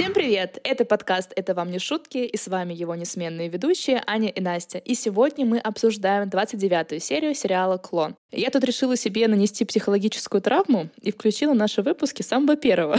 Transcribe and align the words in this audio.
Всем 0.00 0.14
привет! 0.14 0.58
Это 0.64 0.86
подкаст 0.86 1.30
«Это 1.36 1.52
вам 1.52 1.70
не 1.70 1.78
шутки» 1.78 2.16
и 2.16 2.34
с 2.34 2.48
вами 2.48 2.72
его 2.72 2.94
несменные 2.94 3.50
ведущие 3.50 4.02
Аня 4.06 4.30
и 4.30 4.40
Настя. 4.40 4.78
И 4.78 4.94
сегодня 4.94 5.44
мы 5.44 5.58
обсуждаем 5.58 6.26
29-ю 6.26 6.98
серию 7.00 7.34
сериала 7.34 7.76
«Клон». 7.76 8.16
Я 8.32 8.48
тут 8.48 8.64
решила 8.64 8.96
себе 8.96 9.28
нанести 9.28 9.66
психологическую 9.66 10.40
травму 10.40 10.88
и 11.02 11.12
включила 11.12 11.52
наши 11.52 11.82
выпуски 11.82 12.22
самого 12.22 12.56
первого. 12.56 12.96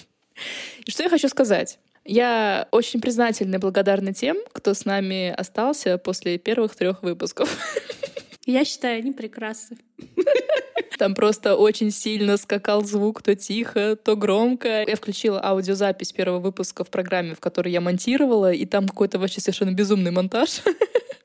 Что 0.88 1.02
я 1.02 1.10
хочу 1.10 1.28
сказать? 1.28 1.78
Я 2.06 2.68
очень 2.70 3.02
признательна 3.02 3.56
и 3.56 3.58
благодарна 3.58 4.14
тем, 4.14 4.38
кто 4.52 4.72
с 4.72 4.86
нами 4.86 5.28
остался 5.28 5.98
после 5.98 6.38
первых 6.38 6.74
трех 6.74 7.02
выпусков. 7.02 7.54
Я 8.46 8.64
считаю, 8.64 8.98
они 8.98 9.12
прекрасны. 9.12 9.78
Там 10.98 11.14
просто 11.14 11.56
очень 11.56 11.90
сильно 11.90 12.36
скакал 12.36 12.84
звук, 12.84 13.22
то 13.22 13.34
тихо, 13.34 13.96
то 13.96 14.16
громко. 14.16 14.84
Я 14.86 14.96
включила 14.96 15.40
аудиозапись 15.42 16.12
первого 16.12 16.38
выпуска 16.38 16.84
в 16.84 16.90
программе, 16.90 17.34
в 17.34 17.40
которой 17.40 17.72
я 17.72 17.80
монтировала, 17.80 18.52
и 18.52 18.64
там 18.64 18.86
какой-то 18.86 19.18
вообще 19.18 19.40
совершенно 19.40 19.72
безумный 19.72 20.12
монтаж. 20.12 20.62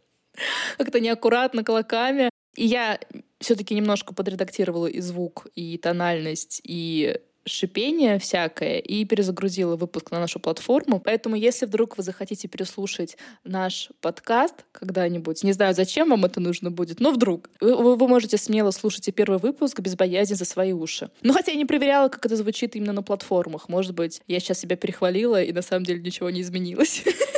Как-то 0.78 1.00
неаккуратно, 1.00 1.64
клоками. 1.64 2.30
И 2.56 2.66
я 2.66 3.00
все-таки 3.40 3.76
немножко 3.76 4.14
подредактировала 4.14 4.88
и 4.88 5.00
звук, 5.02 5.48
и 5.56 5.78
тональность, 5.78 6.62
и 6.64 7.20
шипение 7.46 8.20
всякое 8.20 8.80
и 8.80 9.06
перезагрузила 9.06 9.76
выпуск 9.76 10.12
на 10.12 10.20
нашу 10.20 10.40
платформу. 10.40 11.00
Поэтому, 11.00 11.36
если 11.36 11.66
вдруг 11.66 11.98
вы 11.98 12.04
захотите 12.04 12.48
переслушать 12.48 13.18
наш 13.44 13.90
подкаст 14.02 14.66
когда-нибудь, 14.72 15.44
не 15.44 15.54
знаю, 15.54 15.74
зачем 15.74 16.10
вам 16.10 16.26
это 16.26 16.40
нужно 16.40 16.72
будет, 16.72 17.00
но 17.00 17.12
вдруг, 17.12 17.50
вы, 17.62 17.96
вы 17.96 18.08
можете 18.08 18.38
смело 18.38 18.72
слушать 18.72 19.08
и 19.08 19.12
первый 19.12 19.40
выпуск 19.40 19.80
без 19.80 19.96
боязни 19.96 20.34
за 20.36 20.46
свои 20.46 20.74
уши. 20.74 21.10
Ну, 21.22 21.34
хотя 21.34 21.52
я 21.52 21.58
не 21.58 21.66
проверяла, 21.66 22.10
как 22.10 22.26
это 22.26 22.36
звучит 22.36 22.76
именно 22.76 22.94
на 22.94 23.04
платформах. 23.04 23.70
Может 23.70 23.94
быть, 23.94 24.22
я 24.28 24.40
сейчас 24.40 24.60
себя 24.60 24.76
перехвалила, 24.76 25.42
и 25.42 25.52
на 25.52 25.62
самом 25.62 25.86
деле 25.86 26.02
ничего 26.02 26.30
не 26.30 26.42
изменилось. 26.42 27.04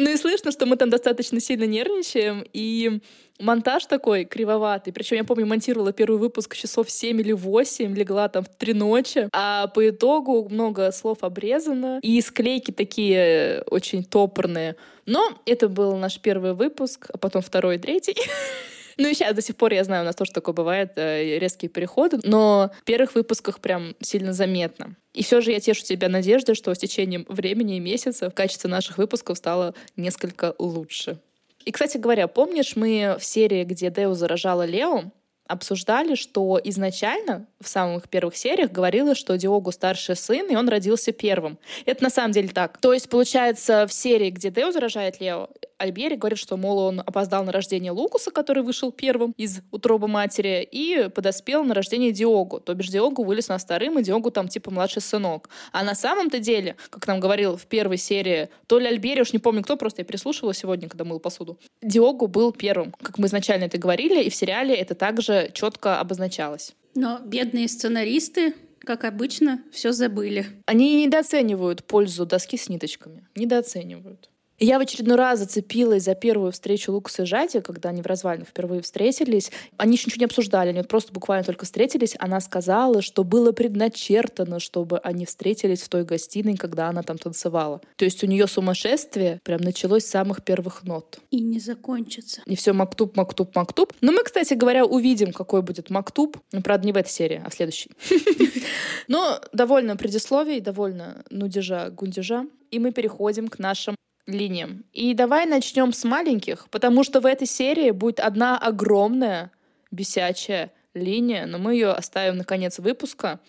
Ну 0.00 0.10
и 0.10 0.16
слышно, 0.16 0.50
что 0.50 0.64
мы 0.64 0.76
там 0.76 0.88
достаточно 0.88 1.40
сильно 1.40 1.64
нервничаем, 1.64 2.42
и 2.54 3.00
монтаж 3.38 3.84
такой 3.84 4.24
кривоватый. 4.24 4.94
Причем 4.94 5.18
я 5.18 5.24
помню, 5.24 5.44
монтировала 5.44 5.92
первый 5.92 6.18
выпуск 6.18 6.56
часов 6.56 6.90
7 6.90 7.20
или 7.20 7.32
8, 7.32 7.94
легла 7.94 8.28
там 8.28 8.44
в 8.44 8.48
три 8.48 8.72
ночи, 8.72 9.28
а 9.32 9.66
по 9.66 9.90
итогу 9.90 10.48
много 10.48 10.90
слов 10.92 11.18
обрезано, 11.20 12.00
и 12.02 12.18
склейки 12.22 12.70
такие 12.70 13.62
очень 13.66 14.02
топорные. 14.02 14.76
Но 15.04 15.38
это 15.44 15.68
был 15.68 15.96
наш 15.98 16.18
первый 16.18 16.54
выпуск, 16.54 17.10
а 17.12 17.18
потом 17.18 17.42
второй 17.42 17.76
третий. 17.76 18.16
Ну 19.00 19.08
и 19.08 19.14
сейчас 19.14 19.34
до 19.34 19.40
сих 19.40 19.56
пор 19.56 19.72
я 19.72 19.82
знаю, 19.82 20.02
у 20.02 20.04
нас 20.04 20.14
тоже 20.14 20.30
такое 20.30 20.54
бывает, 20.54 20.92
э, 20.96 21.38
резкие 21.38 21.70
переходы, 21.70 22.20
но 22.22 22.70
в 22.82 22.84
первых 22.84 23.14
выпусках 23.14 23.60
прям 23.60 23.96
сильно 24.02 24.34
заметно. 24.34 24.94
И 25.14 25.22
все 25.22 25.40
же 25.40 25.52
я 25.52 25.60
тешу 25.60 25.82
тебя 25.82 26.10
надеждой, 26.10 26.54
что 26.54 26.74
с 26.74 26.78
течением 26.78 27.24
времени 27.26 27.78
и 27.78 27.80
месяцев 27.80 28.34
качество 28.34 28.68
наших 28.68 28.98
выпусков 28.98 29.38
стало 29.38 29.74
несколько 29.96 30.54
лучше. 30.58 31.16
И, 31.64 31.72
кстати 31.72 31.96
говоря, 31.96 32.28
помнишь, 32.28 32.76
мы 32.76 33.16
в 33.18 33.24
серии, 33.24 33.64
где 33.64 33.90
Део 33.90 34.12
заражала 34.12 34.66
Лео, 34.66 35.04
обсуждали, 35.46 36.14
что 36.14 36.60
изначально 36.62 37.46
в 37.58 37.68
самых 37.68 38.06
первых 38.10 38.36
сериях 38.36 38.70
говорилось, 38.70 39.16
что 39.16 39.38
Диогу 39.38 39.72
старший 39.72 40.14
сын, 40.14 40.46
и 40.50 40.56
он 40.56 40.68
родился 40.68 41.12
первым. 41.12 41.58
Это 41.86 42.04
на 42.04 42.10
самом 42.10 42.32
деле 42.32 42.48
так. 42.48 42.76
То 42.78 42.92
есть, 42.92 43.08
получается, 43.08 43.86
в 43.88 43.94
серии, 43.94 44.28
где 44.28 44.50
Део 44.50 44.72
заражает 44.72 45.20
Лео, 45.20 45.48
Альбери 45.80 46.16
говорит, 46.16 46.38
что, 46.38 46.56
мол, 46.56 46.78
он 46.78 47.00
опоздал 47.00 47.42
на 47.44 47.52
рождение 47.52 47.90
Лукуса, 47.90 48.30
который 48.30 48.62
вышел 48.62 48.92
первым 48.92 49.32
из 49.38 49.60
утробы 49.70 50.08
матери, 50.08 50.68
и 50.70 51.08
подоспел 51.08 51.64
на 51.64 51.74
рождение 51.74 52.12
Диогу. 52.12 52.60
То 52.60 52.74
бишь 52.74 52.88
Диогу 52.88 53.24
вылез 53.24 53.48
на 53.48 53.56
вторым, 53.56 53.98
и 53.98 54.02
Диогу 54.02 54.30
там 54.30 54.48
типа 54.48 54.70
младший 54.70 55.00
сынок. 55.00 55.48
А 55.72 55.82
на 55.82 55.94
самом-то 55.94 56.38
деле, 56.38 56.76
как 56.90 57.06
нам 57.06 57.18
говорил 57.18 57.56
в 57.56 57.66
первой 57.66 57.96
серии, 57.96 58.50
то 58.66 58.78
ли 58.78 58.86
Альбери, 58.86 59.22
уж 59.22 59.32
не 59.32 59.38
помню 59.38 59.62
кто, 59.62 59.76
просто 59.76 60.02
я 60.02 60.04
переслушивала 60.04 60.52
сегодня, 60.52 60.88
когда 60.88 61.04
мыл 61.04 61.18
посуду, 61.18 61.58
Диогу 61.82 62.26
был 62.26 62.52
первым, 62.52 62.92
как 63.02 63.18
мы 63.18 63.26
изначально 63.26 63.64
это 63.64 63.78
говорили, 63.78 64.22
и 64.22 64.28
в 64.30 64.34
сериале 64.34 64.74
это 64.74 64.94
также 64.94 65.50
четко 65.54 65.98
обозначалось. 65.98 66.74
Но 66.94 67.20
бедные 67.24 67.68
сценаристы 67.68 68.54
как 68.80 69.04
обычно, 69.04 69.62
все 69.72 69.92
забыли. 69.92 70.46
Они 70.66 71.04
недооценивают 71.04 71.84
пользу 71.84 72.26
доски 72.26 72.56
с 72.56 72.68
ниточками. 72.68 73.26
Недооценивают. 73.36 74.30
Я 74.62 74.78
в 74.78 74.82
очередной 74.82 75.16
раз 75.16 75.38
зацепилась 75.38 76.04
за 76.04 76.14
первую 76.14 76.52
встречу 76.52 76.92
Лукаса 76.92 77.22
и 77.22 77.24
Жади, 77.24 77.60
когда 77.60 77.88
они 77.88 78.02
в 78.02 78.06
развалинах 78.06 78.46
впервые 78.46 78.82
встретились. 78.82 79.50
Они 79.78 79.94
еще 79.94 80.04
ничего 80.08 80.20
не 80.20 80.24
обсуждали, 80.26 80.68
они 80.68 80.80
вот 80.80 80.88
просто 80.88 81.14
буквально 81.14 81.44
только 81.44 81.64
встретились. 81.64 82.14
Она 82.18 82.40
сказала, 82.40 83.00
что 83.00 83.24
было 83.24 83.52
предначертано, 83.52 84.60
чтобы 84.60 84.98
они 84.98 85.24
встретились 85.24 85.80
в 85.80 85.88
той 85.88 86.04
гостиной, 86.04 86.58
когда 86.58 86.88
она 86.88 87.02
там 87.02 87.16
танцевала. 87.16 87.80
То 87.96 88.04
есть 88.04 88.22
у 88.22 88.26
нее 88.26 88.46
сумасшествие 88.46 89.40
прям 89.44 89.62
началось 89.62 90.04
с 90.04 90.10
самых 90.10 90.44
первых 90.44 90.84
нот. 90.84 91.20
И 91.30 91.40
не 91.40 91.58
закончится. 91.58 92.42
И 92.44 92.54
все 92.54 92.74
мактуб, 92.74 93.16
мактуб, 93.16 93.56
мактуб. 93.56 93.94
Но 94.02 94.12
мы, 94.12 94.22
кстати 94.22 94.52
говоря, 94.52 94.84
увидим, 94.84 95.32
какой 95.32 95.62
будет 95.62 95.88
мактуб. 95.88 96.36
Ну, 96.52 96.60
правда, 96.60 96.84
не 96.84 96.92
в 96.92 96.98
этой 96.98 97.08
серии, 97.08 97.42
а 97.42 97.48
в 97.48 97.54
следующей. 97.54 97.90
Но 99.08 99.40
довольно 99.54 99.96
предисловий, 99.96 100.60
довольно 100.60 101.24
нудежа, 101.30 101.88
гундежа. 101.88 102.44
И 102.70 102.78
мы 102.78 102.92
переходим 102.92 103.48
к 103.48 103.58
нашим 103.58 103.96
линиям. 104.26 104.84
И 104.92 105.14
давай 105.14 105.46
начнем 105.46 105.92
с 105.92 106.04
маленьких, 106.04 106.68
потому 106.70 107.04
что 107.04 107.20
в 107.20 107.26
этой 107.26 107.46
серии 107.46 107.90
будет 107.90 108.20
одна 108.20 108.58
огромная 108.58 109.50
бесячая 109.90 110.72
линия, 110.94 111.46
но 111.46 111.58
мы 111.58 111.74
ее 111.74 111.90
оставим 111.90 112.36
на 112.36 112.44
конец 112.44 112.78
выпуска, 112.78 113.40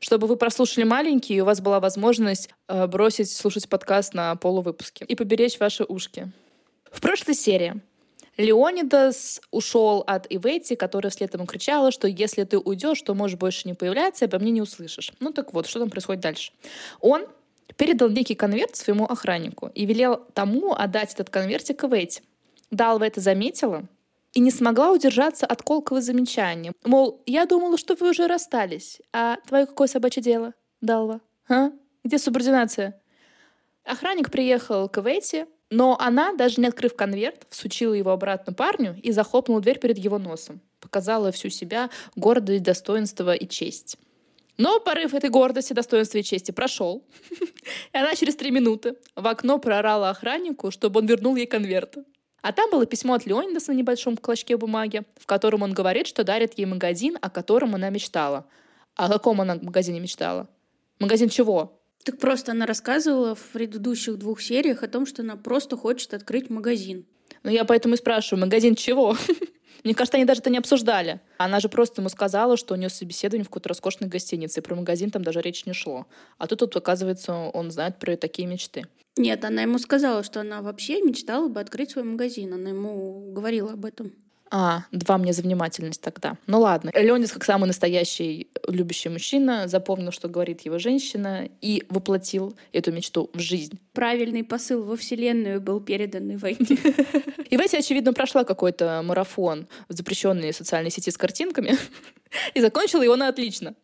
чтобы 0.00 0.26
вы 0.26 0.36
прослушали 0.36 0.84
маленькие, 0.84 1.38
и 1.38 1.40
у 1.40 1.44
вас 1.44 1.60
была 1.60 1.80
возможность 1.80 2.50
э, 2.68 2.86
бросить 2.86 3.30
слушать 3.30 3.68
подкаст 3.68 4.14
на 4.14 4.34
полувыпуске 4.36 5.04
и 5.04 5.14
поберечь 5.14 5.58
ваши 5.58 5.84
ушки. 5.84 6.30
В 6.90 7.00
прошлой 7.00 7.34
серии 7.34 7.80
Леонидас 8.36 9.40
ушел 9.50 10.02
от 10.06 10.26
Ивети, 10.30 10.74
которая 10.74 11.10
вслед 11.10 11.34
ему 11.34 11.46
кричала, 11.46 11.90
что 11.90 12.08
если 12.08 12.44
ты 12.44 12.58
уйдешь, 12.58 13.02
то 13.02 13.14
можешь 13.14 13.38
больше 13.38 13.68
не 13.68 13.74
появляться, 13.74 14.24
и 14.24 14.28
обо 14.28 14.38
мне 14.38 14.50
не 14.50 14.62
услышишь. 14.62 15.12
Ну 15.20 15.32
так 15.32 15.52
вот, 15.52 15.66
что 15.66 15.80
там 15.80 15.90
происходит 15.90 16.22
дальше? 16.22 16.52
Он 17.00 17.26
передал 17.76 18.08
некий 18.08 18.34
конверт 18.34 18.76
своему 18.76 19.04
охраннику 19.04 19.70
и 19.74 19.86
велел 19.86 20.16
тому 20.34 20.74
отдать 20.74 21.14
этот 21.14 21.30
конвертик 21.30 21.84
Ивете. 21.84 22.22
Далва 22.70 23.04
это 23.04 23.20
заметила 23.20 23.88
и 24.32 24.40
не 24.40 24.50
смогла 24.50 24.92
удержаться 24.92 25.46
от 25.46 25.62
колкого 25.62 26.00
замечания. 26.00 26.72
Мол, 26.84 27.22
я 27.26 27.46
думала, 27.46 27.76
что 27.76 27.96
вы 27.98 28.10
уже 28.10 28.26
расстались. 28.26 29.00
А 29.12 29.36
твое 29.46 29.66
какое 29.66 29.88
собачье 29.88 30.22
дело, 30.22 30.54
Далва? 30.80 31.20
А? 31.48 31.70
Где 32.04 32.18
субординация? 32.18 33.00
Охранник 33.84 34.30
приехал 34.30 34.88
к 34.88 34.98
Ивете, 34.98 35.46
но 35.70 35.96
она, 36.00 36.32
даже 36.32 36.60
не 36.60 36.66
открыв 36.66 36.94
конверт, 36.94 37.46
всучила 37.50 37.94
его 37.94 38.10
обратно 38.10 38.52
парню 38.52 38.98
и 39.02 39.12
захлопнула 39.12 39.60
дверь 39.60 39.78
перед 39.78 39.98
его 39.98 40.18
носом. 40.18 40.60
Показала 40.80 41.32
всю 41.32 41.48
себя 41.48 41.90
гордость, 42.16 42.62
достоинство 42.62 43.34
и 43.34 43.46
честь. 43.48 43.96
Но 44.60 44.78
порыв 44.78 45.14
этой 45.14 45.30
гордости, 45.30 45.72
достоинства 45.72 46.18
и 46.18 46.22
чести 46.22 46.50
прошел. 46.50 47.02
И 47.94 47.96
она 47.96 48.14
через 48.14 48.36
три 48.36 48.50
минуты 48.50 48.96
в 49.16 49.26
окно 49.26 49.58
проорала 49.58 50.10
охраннику, 50.10 50.70
чтобы 50.70 51.00
он 51.00 51.06
вернул 51.06 51.34
ей 51.34 51.46
конверт. 51.46 51.96
А 52.42 52.52
там 52.52 52.70
было 52.70 52.84
письмо 52.84 53.14
от 53.14 53.24
Леонидаса 53.24 53.72
на 53.72 53.78
небольшом 53.78 54.18
клочке 54.18 54.58
бумаги, 54.58 55.04
в 55.16 55.24
котором 55.24 55.62
он 55.62 55.72
говорит, 55.72 56.06
что 56.06 56.24
дарит 56.24 56.58
ей 56.58 56.66
магазин, 56.66 57.16
о 57.22 57.30
котором 57.30 57.74
она 57.74 57.88
мечтала. 57.88 58.44
О 58.96 59.08
каком 59.08 59.40
она 59.40 59.54
магазине 59.54 59.98
мечтала? 59.98 60.46
Магазин 60.98 61.30
чего? 61.30 61.80
Так 62.04 62.18
просто 62.18 62.52
она 62.52 62.66
рассказывала 62.66 63.34
в 63.34 63.42
предыдущих 63.54 64.18
двух 64.18 64.42
сериях 64.42 64.82
о 64.82 64.88
том, 64.88 65.06
что 65.06 65.22
она 65.22 65.36
просто 65.36 65.78
хочет 65.78 66.12
открыть 66.12 66.50
магазин. 66.50 67.06
Ну, 67.44 67.50
я 67.50 67.64
поэтому 67.64 67.94
и 67.94 67.96
спрашиваю, 67.96 68.44
магазин 68.44 68.74
чего? 68.74 69.16
Мне 69.84 69.94
кажется, 69.94 70.16
они 70.16 70.24
даже 70.24 70.40
это 70.40 70.50
не 70.50 70.58
обсуждали. 70.58 71.20
Она 71.38 71.60
же 71.60 71.68
просто 71.68 72.00
ему 72.00 72.08
сказала, 72.08 72.56
что 72.56 72.74
у 72.74 72.76
нее 72.76 72.88
собеседование 72.88 73.44
в 73.44 73.48
какой-то 73.48 73.70
роскошной 73.70 74.08
гостинице, 74.08 74.60
и 74.60 74.62
про 74.62 74.74
магазин 74.74 75.10
там 75.10 75.22
даже 75.22 75.40
речь 75.40 75.66
не 75.66 75.72
шло. 75.72 76.06
А 76.38 76.46
тут, 76.46 76.60
вот, 76.62 76.76
оказывается, 76.76 77.32
он 77.32 77.70
знает 77.70 77.98
про 77.98 78.16
такие 78.16 78.46
мечты. 78.46 78.86
Нет, 79.16 79.44
она 79.44 79.62
ему 79.62 79.78
сказала, 79.78 80.22
что 80.22 80.40
она 80.40 80.62
вообще 80.62 81.02
мечтала 81.02 81.48
бы 81.48 81.60
открыть 81.60 81.90
свой 81.90 82.04
магазин. 82.04 82.54
Она 82.54 82.70
ему 82.70 83.32
говорила 83.32 83.72
об 83.72 83.84
этом. 83.84 84.12
А, 84.52 84.84
два 84.90 85.16
мне 85.16 85.32
за 85.32 85.42
внимательность 85.42 86.00
тогда. 86.00 86.36
Ну 86.46 86.60
ладно. 86.60 86.90
Леонид, 86.94 87.30
как 87.30 87.44
самый 87.44 87.66
настоящий 87.66 88.48
любящий 88.66 89.08
мужчина, 89.08 89.68
запомнил, 89.68 90.10
что 90.10 90.28
говорит 90.28 90.62
его 90.62 90.78
женщина, 90.78 91.48
и 91.60 91.84
воплотил 91.88 92.56
эту 92.72 92.90
мечту 92.90 93.30
в 93.32 93.38
жизнь. 93.38 93.78
Правильный 93.92 94.42
посыл 94.42 94.82
во 94.82 94.96
Вселенную 94.96 95.60
был 95.60 95.80
передан 95.80 96.32
Ивете. 96.32 96.74
Ивете, 97.50 97.78
очевидно, 97.78 98.12
прошла 98.12 98.44
какой-то 98.44 99.02
марафон 99.04 99.68
в 99.88 99.92
запрещенной 99.92 100.52
социальной 100.52 100.90
сети 100.90 101.10
с 101.10 101.16
картинками 101.16 101.76
и 102.54 102.60
закончила 102.60 103.02
его 103.02 103.16
на 103.16 103.28
отлично. 103.28 103.74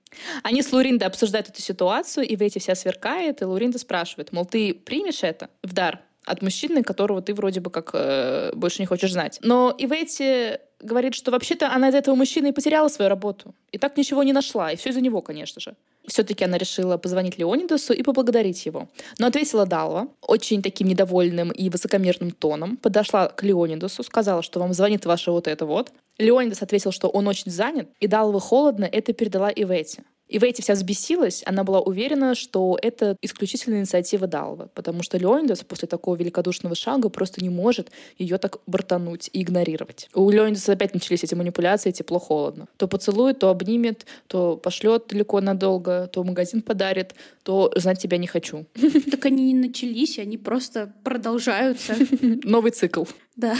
Они 0.43 0.63
с 0.63 0.73
Луриндой 0.73 1.07
обсуждают 1.07 1.49
эту 1.49 1.63
ситуацию, 1.63 2.27
и 2.27 2.35
Ивете 2.35 2.59
вся 2.59 2.75
сверкает, 2.75 3.43
и 3.43 3.45
Луринда 3.45 3.79
спрашивает, 3.79 4.33
мол, 4.33 4.47
ты 4.47 4.75
примешь 4.75 5.23
это 5.23 5.49
в 5.63 5.73
дар? 5.73 6.01
От 6.27 6.43
мужчины, 6.43 6.83
которого 6.83 7.23
ты 7.23 7.35
вроде 7.35 7.61
бы 7.61 7.71
как 7.71 7.91
э, 7.95 8.53
больше 8.55 8.83
не 8.83 8.87
хочешь 8.87 9.13
знать. 9.13 9.39
Но 9.43 9.75
Ивете 9.79 10.61
говорит, 10.81 11.15
что 11.15 11.31
вообще-то 11.31 11.73
она 11.73 11.89
из-за 11.89 11.99
этого 11.99 12.15
мужчины 12.15 12.49
и 12.49 12.53
потеряла 12.53 12.89
свою 12.89 13.09
работу. 13.09 13.55
И 13.73 13.79
так 13.79 13.97
ничего 13.97 14.23
не 14.23 14.33
нашла. 14.33 14.73
И 14.73 14.77
все 14.77 14.91
из-за 14.91 15.01
него, 15.01 15.23
конечно 15.23 15.61
же. 15.61 15.75
Все-таки 16.07 16.45
она 16.45 16.59
решила 16.59 16.99
позвонить 16.99 17.39
Леонидасу 17.39 17.93
и 17.93 18.03
поблагодарить 18.03 18.67
его. 18.67 18.89
Но 19.19 19.27
ответила 19.27 19.67
Далва 19.67 20.09
очень 20.21 20.63
таким 20.63 20.89
недовольным 20.89 21.51
и 21.51 21.71
высокомерным 21.71 22.31
тоном. 22.31 22.77
Подошла 22.77 23.29
к 23.29 23.43
Леонидасу, 23.43 24.03
сказала, 24.03 24.43
что 24.43 24.61
вам 24.61 24.73
звонит 24.73 25.07
ваше 25.07 25.31
вот 25.31 25.49
это 25.49 25.67
вот. 25.67 25.93
Леонидас 26.19 26.63
ответил, 26.63 26.93
что 26.93 27.09
он 27.09 27.27
очень 27.29 27.51
занят, 27.51 27.89
и 28.01 28.07
Далва 28.07 28.41
холодно 28.41 28.85
это 28.85 29.13
передала 29.13 29.51
Ивете. 29.51 30.05
И 30.29 30.39
Вейти 30.39 30.63
вся 30.63 30.75
взбесилась, 30.75 31.43
она 31.47 31.63
была 31.65 31.81
уверена, 31.81 32.35
что 32.35 32.79
это 32.83 33.17
исключительно 33.23 33.77
инициатива 33.77 34.27
Далвы, 34.27 34.69
потому 34.75 35.03
что 35.03 35.19
Леонидас 35.19 35.63
после 35.63 35.87
такого 35.89 36.17
великодушного 36.17 36.75
шага 36.75 37.09
просто 37.09 37.43
не 37.43 37.51
может 37.51 37.91
ее 38.19 38.39
так 38.39 38.59
бортануть 38.67 39.31
и 39.33 39.43
игнорировать. 39.43 40.09
У 40.15 40.29
Леонидаса 40.31 40.73
опять 40.73 40.95
начались 40.95 41.23
эти 41.23 41.35
манипуляции 41.35 41.91
тепло-холодно. 41.91 42.67
То 42.77 42.89
поцелует, 42.89 43.39
то 43.39 43.51
обнимет, 43.51 44.07
то 44.27 44.57
пошлет 44.57 45.07
далеко 45.09 45.41
надолго, 45.41 46.09
то 46.13 46.25
магазин 46.25 46.63
подарит, 46.63 47.15
то 47.43 47.73
знать 47.77 48.01
тебя 48.01 48.19
не 48.19 48.27
хочу. 48.27 48.67
Так 49.11 49.27
они 49.27 49.53
не 49.53 49.69
начались, 49.69 50.19
они 50.19 50.37
просто 50.37 50.93
продолжаются. 51.05 51.95
Новый 52.21 52.73
цикл. 52.73 53.05
Да. 53.37 53.57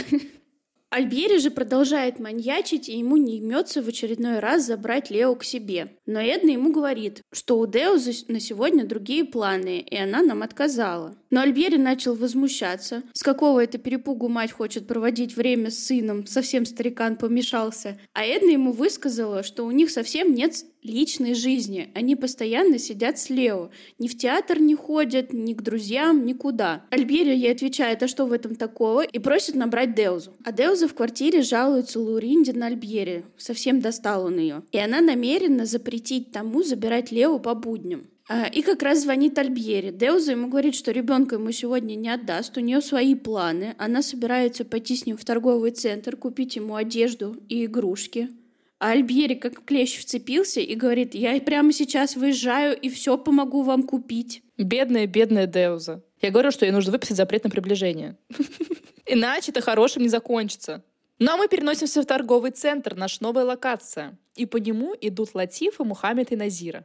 Альбери 0.91 1.39
же 1.39 1.51
продолжает 1.51 2.21
маньячить, 2.21 2.89
и 2.89 2.99
ему 2.99 3.17
не 3.17 3.39
имется 3.39 3.83
в 3.83 3.89
очередной 3.89 4.39
раз 4.39 4.67
забрать 4.67 5.11
Лео 5.11 5.35
к 5.35 5.43
себе. 5.43 5.97
Но 6.07 6.21
Эдна 6.21 6.51
ему 6.51 6.73
говорит, 6.73 7.23
что 7.33 7.59
у 7.59 7.67
Деуза 7.67 8.13
на 8.29 8.39
сегодня 8.39 8.87
другие 8.87 9.25
планы, 9.25 9.81
и 9.81 9.97
она 9.97 10.23
нам 10.23 10.43
отказала. 10.43 11.17
Но 11.31 11.41
Альбери 11.41 11.77
начал 11.77 12.15
возмущаться. 12.15 13.03
С 13.13 13.25
какого 13.25 13.65
это 13.65 13.79
перепугу 13.79 14.29
мать 14.29 14.53
хочет 14.53 14.87
проводить 14.87 15.37
время 15.37 15.71
с 15.71 15.87
сыном, 15.87 16.27
совсем 16.27 16.65
старикан 16.65 17.17
помешался. 17.17 17.99
А 18.13 18.25
Эдна 18.25 18.51
ему 18.51 18.71
высказала, 18.73 19.43
что 19.43 19.67
у 19.67 19.73
них 19.73 19.91
совсем 19.91 20.35
нет 20.35 20.55
личной 20.87 21.35
жизни. 21.35 21.91
Они 21.95 22.17
постоянно 22.17 22.79
сидят 22.79 23.19
с 23.19 23.29
Лео. 23.31 23.71
Ни 23.99 24.09
в 24.09 24.17
театр 24.17 24.61
не 24.61 24.75
ходят, 24.75 25.33
ни 25.33 25.53
к 25.53 25.63
друзьям, 25.63 26.25
никуда. 26.25 26.85
Альбери 26.91 27.37
ей 27.37 27.53
отвечает, 27.53 28.03
а 28.03 28.09
что 28.09 28.27
в 28.27 28.33
этом 28.33 28.55
такого? 28.55 29.03
И 29.03 29.19
просит 29.19 29.55
набрать 29.55 29.95
Деузу. 29.95 30.33
А 30.45 30.53
Деуза 30.53 30.89
в 30.89 30.95
квартире 30.95 31.43
жалуется 31.43 32.01
Луринде 32.01 32.53
на 32.53 32.67
Альбери. 32.67 33.25
Совсем 33.37 33.81
достал 33.81 34.27
он 34.27 34.39
ее. 34.39 34.63
И 34.73 34.79
она 34.79 35.01
намерена 35.01 35.67
запретить 35.67 36.33
тому 36.33 36.63
забирать 36.63 37.13
Лео 37.13 37.39
по 37.39 37.55
будням. 37.55 38.07
А, 38.29 38.47
и 38.47 38.63
как 38.63 38.83
раз 38.83 39.03
звонит 39.03 39.39
Альбьери. 39.39 39.91
Деуза 39.91 40.33
ему 40.33 40.49
говорит, 40.49 40.75
что 40.75 40.91
ребенка 40.91 41.37
ему 41.37 41.53
сегодня 41.53 41.95
не 41.95 42.09
отдаст, 42.09 42.57
у 42.57 42.61
нее 42.61 42.81
свои 42.81 43.15
планы. 43.15 43.75
Она 43.79 44.03
собирается 44.03 44.65
пойти 44.65 44.97
с 44.97 45.07
ним 45.07 45.17
в 45.17 45.25
торговый 45.25 45.71
центр, 45.71 46.17
купить 46.17 46.57
ему 46.57 46.75
одежду 46.75 47.37
и 47.49 47.67
игрушки. 47.67 48.31
А 48.79 48.91
Альбьери 48.91 49.35
как 49.35 49.65
клещ 49.65 49.99
вцепился 49.99 50.61
и 50.61 50.75
говорит, 50.75 51.15
я 51.15 51.41
прямо 51.41 51.73
сейчас 51.73 52.15
выезжаю 52.15 52.79
и 52.79 52.91
все 52.91 53.17
помогу 53.17 53.63
вам 53.63 53.85
купить. 53.85 54.43
Бедная, 54.59 55.07
бедная 55.07 55.47
Деуза. 55.47 56.03
Я 56.21 56.31
говорю, 56.31 56.51
что 56.51 56.67
ей 56.67 56.73
нужно 56.73 56.93
выписать 56.93 57.17
запрет 57.17 57.45
на 57.45 57.51
приближение. 57.51 58.17
Иначе 59.07 59.51
это 59.51 59.63
хорошим 59.63 60.03
не 60.03 60.09
закончится. 60.09 60.83
Ну 61.19 61.33
а 61.33 61.37
мы 61.39 61.49
переносимся 61.49 62.03
в 62.03 62.07
торговый 62.07 62.51
центр, 62.51 62.95
наша 62.95 63.23
новая 63.23 63.45
локация. 63.45 64.19
И 64.35 64.45
по 64.45 64.59
нему 64.59 64.95
идут 65.01 65.35
Латифа, 65.35 65.83
Мухаммед 65.83 66.33
и 66.33 66.37
Назира. 66.37 66.85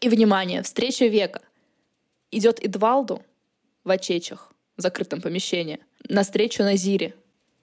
И, 0.00 0.08
внимание, 0.08 0.62
встреча 0.62 1.06
века. 1.06 1.42
Идет 2.30 2.64
Эдвалду 2.64 3.22
в 3.82 3.90
очечах, 3.90 4.52
в 4.76 4.82
закрытом 4.82 5.20
помещении, 5.20 5.80
навстречу 6.08 6.62
Назире. 6.62 7.14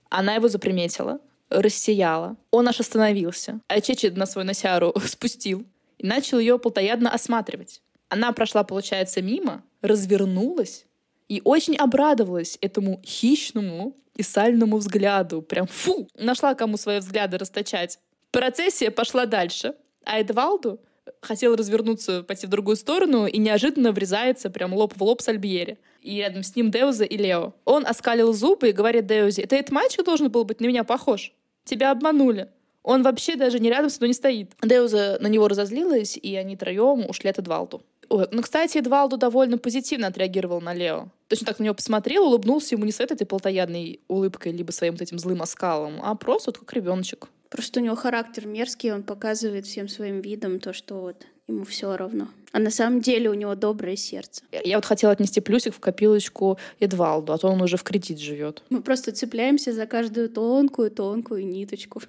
Она 0.10 0.36
его 0.36 0.50
заприметила, 0.50 1.20
рассияла. 1.51 2.38
Он 2.50 2.68
аж 2.68 2.80
остановился. 2.80 3.59
А 3.68 3.81
Чечи 3.81 4.07
на 4.07 4.25
свою 4.25 4.48
носяру 4.48 4.94
спустил 5.06 5.65
и 5.98 6.07
начал 6.07 6.39
ее 6.39 6.57
плотоядно 6.57 7.12
осматривать. 7.12 7.81
Она 8.09 8.31
прошла, 8.33 8.63
получается, 8.63 9.21
мимо, 9.21 9.63
развернулась 9.81 10.86
и 11.30 11.42
очень 11.45 11.77
обрадовалась 11.77 12.57
этому 12.62 13.01
хищному 13.06 13.95
и 14.15 14.24
сальному 14.24 14.77
взгляду. 14.77 15.42
Прям 15.42 15.68
фу! 15.68 16.07
Нашла, 16.15 16.56
кому 16.56 16.77
свои 16.77 17.00
взгляды 17.00 17.38
расточать. 17.38 18.00
Процессия 18.31 18.92
пошла 18.92 19.25
дальше, 19.25 19.75
а 20.03 20.19
Эдвалду 20.19 20.81
хотел 21.21 21.56
развернуться, 21.56 22.24
пойти 22.24 22.48
в 22.48 22.50
другую 22.50 22.75
сторону, 22.75 23.27
и 23.27 23.38
неожиданно 23.38 23.92
врезается 23.92 24.50
прям 24.50 24.74
лоб 24.74 24.94
в 24.95 25.01
лоб 25.03 25.21
с 25.21 25.27
Альбьери. 25.27 25.77
И 26.01 26.18
рядом 26.18 26.44
с 26.44 26.56
ним 26.56 26.71
Деуза 26.71 27.06
и 27.06 27.18
Лео. 27.18 27.53
Он 27.63 27.86
оскалил 27.86 28.33
зубы 28.33 28.69
и 28.69 28.74
говорит 28.74 29.06
Деузе, 29.06 29.44
это 29.44 29.56
этот 29.56 29.71
мальчик 29.71 30.03
должен 30.03 30.30
был 30.30 30.45
быть 30.45 30.59
на 30.59 30.65
меня 30.65 30.83
похож. 30.83 31.31
Тебя 31.63 31.92
обманули. 31.92 32.50
Он 32.84 33.04
вообще 33.04 33.36
даже 33.36 33.60
не 33.60 33.69
рядом 33.69 33.90
с 33.90 33.96
тобой 33.96 34.10
не 34.10 34.13
стоит. 34.13 34.52
Деуза 34.63 35.18
на 35.22 35.28
него 35.28 35.48
разозлилась, 35.48 36.18
и 36.18 36.36
они 36.36 36.56
троем 36.56 37.08
ушли 37.08 37.30
от 37.30 37.40
Эдвалду. 37.40 37.84
Ой, 38.10 38.28
ну, 38.31 38.42
кстати, 38.42 38.80
Эдвалду 38.80 39.18
довольно 39.18 39.58
позитивно 39.58 40.08
отреагировал 40.08 40.60
на 40.60 40.74
Лео. 40.74 41.08
Точно 41.30 41.46
так 41.46 41.60
на 41.60 41.63
него 41.63 41.75
посмотрел, 41.75 42.25
улыбнулся 42.25 42.75
ему 42.75 42.86
не 42.86 42.92
с 42.92 43.00
этой 43.00 43.25
плотоядной 43.25 44.02
улыбкой, 44.08 44.52
либо 44.52 44.72
своим 44.72 44.94
вот 44.94 45.02
этим 45.02 45.18
злым 45.18 45.42
оскалом, 45.42 46.02
а 46.04 46.16
просто 46.16 46.50
вот 46.50 46.58
как 46.58 46.74
ребеночек. 46.74 47.30
Просто 47.51 47.81
у 47.81 47.83
него 47.83 47.95
характер 47.95 48.48
мерзкий, 48.48 48.94
он 48.94 49.03
показывает 49.03 49.65
всем 49.65 49.89
своим 49.89 50.21
видом 50.21 50.62
то, 50.62 50.71
что 50.71 51.01
вот 51.01 51.27
ему 51.50 51.65
все 51.65 51.98
равно. 51.98 52.30
А 52.53 52.59
на 52.59 52.71
самом 52.71 53.01
деле 53.01 53.30
у 53.30 53.33
него 53.33 53.56
доброе 53.56 53.98
сердце. 53.98 54.42
Я 54.63 54.77
вот 54.77 54.86
хотела 54.86 55.12
отнести 55.12 55.42
плюсик 55.42 55.75
в 55.75 55.80
копилочку 55.81 56.57
Эдвалду, 56.80 57.33
а 57.33 57.38
то 57.38 57.50
он 57.50 57.62
уже 57.62 57.75
в 57.75 57.83
кредит 57.83 58.19
живет. 58.19 58.63
Мы 58.69 58.81
просто 58.81 59.12
цепляемся 59.12 59.74
за 59.74 59.86
каждую 59.86 60.30
тонкую-тонкую 60.30 61.45
ниточку. 61.45 62.01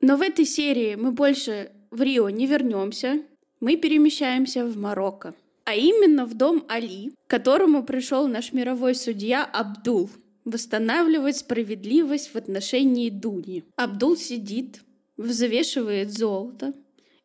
Но 0.00 0.16
в 0.16 0.22
этой 0.22 0.46
серии 0.46 0.94
мы 0.94 1.10
больше 1.10 1.72
в 1.90 2.00
Рио 2.00 2.30
не 2.30 2.46
вернемся. 2.46 3.22
Мы 3.58 3.76
перемещаемся 3.76 4.64
в 4.64 4.76
Марокко. 4.76 5.34
А 5.64 5.74
именно 5.74 6.24
в 6.24 6.34
дом 6.34 6.64
Али, 6.68 7.12
к 7.26 7.30
которому 7.30 7.82
пришел 7.82 8.28
наш 8.28 8.52
мировой 8.52 8.94
судья 8.94 9.44
Абдул 9.44 10.08
восстанавливать 10.46 11.36
справедливость 11.36 12.32
в 12.32 12.36
отношении 12.36 13.10
Дуни. 13.10 13.64
Абдул 13.76 14.16
сидит, 14.16 14.80
взвешивает 15.18 16.10
золото, 16.10 16.72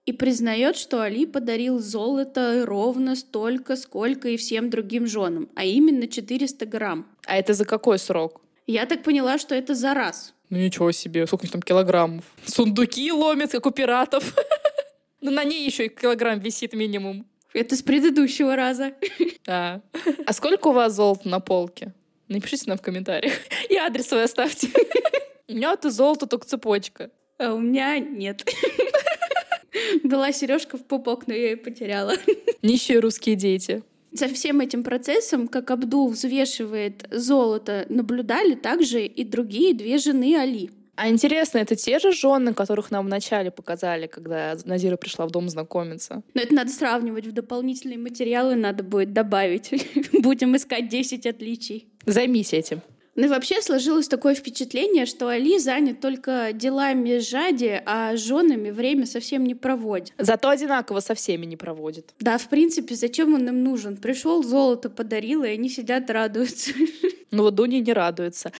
и 0.06 0.14
признает, 0.14 0.76
что 0.76 1.02
Али 1.02 1.26
подарил 1.26 1.80
золото 1.80 2.66
ровно 2.66 3.16
столько, 3.16 3.76
сколько 3.76 4.30
и 4.30 4.38
всем 4.38 4.70
другим 4.70 5.06
женам, 5.06 5.48
а 5.56 5.64
именно 5.64 6.08
400 6.08 6.66
грамм. 6.66 7.06
А 7.28 7.38
это 7.38 7.54
за 7.54 7.66
какой 7.66 8.00
срок? 8.00 8.42
Я 8.66 8.86
так 8.88 9.04
поняла, 9.04 9.38
что 9.38 9.54
это 9.54 9.76
за 9.76 9.94
раз. 9.94 10.34
Ну 10.50 10.58
ничего 10.58 10.92
себе, 10.92 11.28
сколько 11.28 11.48
там 11.48 11.62
килограммов. 11.62 12.26
Сундуки 12.46 13.12
ломят, 13.12 13.52
как 13.52 13.66
у 13.66 13.72
пиратов. 13.72 14.36
Ну 15.24 15.30
на 15.30 15.44
ней 15.44 15.64
еще 15.64 15.86
и 15.86 15.90
килограмм 15.90 16.40
висит 16.40 16.74
минимум. 16.74 17.28
Это 17.54 17.76
с 17.76 17.84
предыдущего 17.84 18.56
раза. 18.56 18.94
А. 19.48 19.82
А 20.26 20.34
сколько 20.34 20.70
у 20.70 20.72
вас 20.72 20.96
золота 20.96 21.30
на 21.30 21.40
полке? 21.40 21.94
Напишите 22.32 22.64
нам 22.68 22.78
в 22.78 22.82
комментариях. 22.82 23.34
И 23.70 23.76
адрес 23.76 24.08
свой 24.08 24.24
оставьте. 24.24 24.70
У 25.50 25.54
меня 25.54 25.74
это 25.74 25.92
золото 25.92 26.28
только 26.28 26.48
цепочка. 26.48 27.12
А 27.38 27.54
у 27.54 27.60
меня 27.60 28.00
нет. 28.00 28.46
Была 30.04 30.32
сережка 30.32 30.78
в 30.78 30.86
пупок, 30.86 31.28
но 31.28 31.34
я 31.34 31.52
ее 31.52 31.58
потеряла. 31.58 32.14
Нищие 32.62 33.00
русские 33.00 33.36
дети. 33.36 33.84
За 34.14 34.28
всем 34.28 34.62
этим 34.62 34.84
процессом, 34.84 35.48
как 35.50 35.72
Абдул 35.72 36.10
взвешивает 36.10 37.06
золото, 37.12 37.86
наблюдали 37.90 38.56
также 38.56 39.06
и 39.06 39.24
другие 39.26 39.74
две 39.74 39.98
жены 39.98 40.38
Али. 40.38 40.72
А 41.02 41.10
интересно, 41.10 41.58
это 41.58 41.76
те 41.76 41.98
же 41.98 42.12
жены, 42.12 42.54
которых 42.54 42.92
нам 42.92 43.08
вначале 43.08 43.50
показали, 43.50 44.06
когда 44.06 44.56
Назира 44.66 44.98
пришла 44.98 45.26
в 45.26 45.32
дом 45.32 45.50
знакомиться? 45.50 46.22
Но 46.36 46.42
это 46.44 46.54
надо 46.54 46.70
сравнивать 46.70 47.26
в 47.26 47.32
дополнительные 47.32 47.98
материалы, 47.98 48.54
надо 48.54 48.84
будет 48.84 49.12
добавить. 49.12 49.72
Будем 50.14 50.56
искать 50.56 50.90
10 50.90 51.26
отличий. 51.26 51.88
Займись 52.06 52.54
этим. 52.54 52.82
Ну 53.16 53.26
и 53.26 53.30
вообще 53.30 53.64
сложилось 53.64 54.08
такое 54.08 54.36
впечатление, 54.36 55.08
что 55.08 55.28
Али 55.28 55.58
занят 55.58 56.02
только 56.02 56.52
делами 56.54 57.18
Жади, 57.18 57.82
а 57.84 58.16
с 58.16 58.20
женами 58.20 58.70
время 58.70 59.08
совсем 59.08 59.44
не 59.44 59.56
проводит. 59.56 60.14
Зато 60.20 60.50
одинаково 60.50 61.00
со 61.00 61.16
всеми 61.16 61.48
не 61.48 61.58
проводит. 61.58 62.14
Да, 62.20 62.38
в 62.38 62.48
принципе, 62.48 62.94
зачем 62.94 63.34
он 63.34 63.48
им 63.48 63.64
нужен? 63.64 63.98
Пришел, 63.98 64.44
золото 64.44 64.92
подарил, 64.92 65.44
и 65.44 65.50
они 65.50 65.68
сидят 65.68 66.12
радуются. 66.12 66.72
Ну 67.34 67.44
вот 67.44 67.56
Дуня 67.56 67.80
не 67.80 67.94
радуется. 67.94 68.52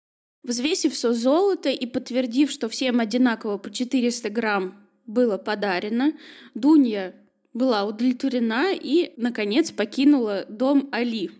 Взвесив 0.44 0.92
все 0.92 1.12
золото 1.12 1.68
и 1.70 1.86
подтвердив, 1.86 2.50
что 2.50 2.68
всем 2.68 3.00
одинаково 3.00 3.58
по 3.58 3.70
400 3.70 4.30
грамм 4.30 4.74
было 5.06 5.38
подарено, 5.38 6.12
Дунья 6.54 7.14
была 7.54 7.84
удовлетворена 7.84 8.72
и, 8.72 9.12
наконец, 9.16 9.70
покинула 9.70 10.44
дом 10.48 10.88
Али. 10.90 11.30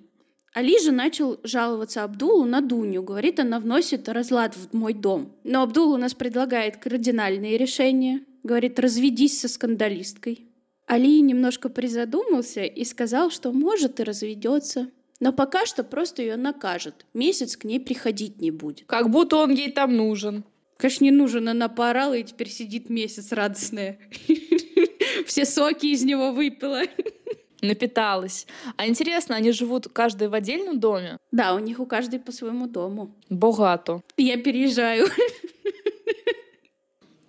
Али 0.54 0.78
же 0.82 0.92
начал 0.92 1.40
жаловаться 1.42 2.04
Абдулу 2.04 2.44
на 2.44 2.60
Дуню. 2.60 3.02
Говорит, 3.02 3.40
она 3.40 3.58
вносит 3.58 4.08
разлад 4.08 4.54
в 4.54 4.74
мой 4.74 4.92
дом. 4.92 5.34
Но 5.44 5.62
Абдул 5.62 5.92
у 5.92 5.96
нас 5.96 6.12
предлагает 6.12 6.76
кардинальные 6.76 7.56
решения. 7.56 8.20
Говорит, 8.42 8.78
разведись 8.78 9.40
со 9.40 9.48
скандалисткой. 9.48 10.46
Али 10.86 11.20
немножко 11.22 11.70
призадумался 11.70 12.64
и 12.64 12.84
сказал, 12.84 13.30
что 13.30 13.50
может 13.52 13.98
и 14.00 14.02
разведется. 14.02 14.90
Но 15.22 15.32
пока 15.32 15.66
что 15.66 15.84
просто 15.84 16.20
ее 16.20 16.36
накажет. 16.36 17.06
Месяц 17.14 17.56
к 17.56 17.62
ней 17.62 17.78
приходить 17.78 18.40
не 18.40 18.50
будет. 18.50 18.86
Как 18.88 19.08
будто 19.08 19.36
он 19.36 19.52
ей 19.52 19.70
там 19.70 19.96
нужен. 19.96 20.42
Конечно, 20.78 21.04
не 21.04 21.12
нужен, 21.12 21.48
она 21.48 21.68
поорала 21.68 22.14
и 22.14 22.24
теперь 22.24 22.48
сидит 22.48 22.90
месяц 22.90 23.30
радостная. 23.30 24.00
Все 25.26 25.44
соки 25.44 25.86
из 25.86 26.02
него 26.02 26.32
выпила. 26.32 26.82
Напиталась. 27.60 28.48
А 28.76 28.88
интересно, 28.88 29.36
они 29.36 29.52
живут 29.52 29.86
каждый 29.92 30.26
в 30.26 30.34
отдельном 30.34 30.80
доме? 30.80 31.18
Да, 31.30 31.54
у 31.54 31.60
них 31.60 31.78
у 31.78 31.86
каждой 31.86 32.18
по 32.18 32.32
своему 32.32 32.66
дому. 32.66 33.14
Богато. 33.30 34.02
Я 34.16 34.38
переезжаю. 34.38 35.06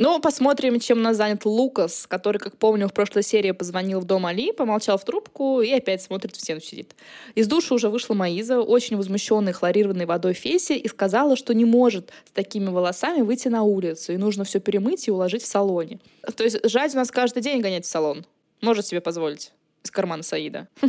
Ну, 0.05 0.19
посмотрим, 0.19 0.81
чем 0.81 1.01
нас 1.01 1.15
занят 1.15 1.45
Лукас, 1.45 2.07
который, 2.07 2.37
как 2.37 2.57
помню, 2.57 2.89
в 2.89 2.93
прошлой 2.93 3.23
серии 3.23 3.51
позвонил 3.51 4.01
в 4.01 4.03
дом 4.03 4.25
Али, 4.25 4.51
помолчал 4.51 4.97
в 4.97 5.05
трубку 5.05 5.61
и 5.61 5.71
опять 5.71 6.01
смотрит 6.01 6.35
в 6.35 6.41
стену 6.41 6.59
сидит. 6.59 6.93
Из 7.35 7.47
души 7.47 7.73
уже 7.73 7.87
вышла 7.87 8.13
Маиза, 8.13 8.59
очень 8.59 8.97
возмущенная 8.97 9.53
хлорированной 9.53 10.05
водой 10.05 10.33
Феси, 10.33 10.73
и 10.73 10.89
сказала, 10.89 11.37
что 11.37 11.53
не 11.53 11.63
может 11.63 12.11
с 12.25 12.31
такими 12.31 12.65
волосами 12.65 13.21
выйти 13.21 13.47
на 13.47 13.63
улицу, 13.63 14.11
и 14.11 14.17
нужно 14.17 14.43
все 14.43 14.59
перемыть 14.59 15.07
и 15.07 15.11
уложить 15.11 15.43
в 15.43 15.45
салоне. 15.45 15.99
То 16.35 16.43
есть 16.43 16.57
Жадь 16.69 16.93
у 16.95 16.97
нас 16.97 17.09
каждый 17.09 17.41
день 17.41 17.61
гонять 17.61 17.85
в 17.85 17.89
салон. 17.89 18.25
Может 18.59 18.85
себе 18.85 18.99
позволить 18.99 19.53
из 19.85 19.91
кармана 19.91 20.23
Саида. 20.23 20.67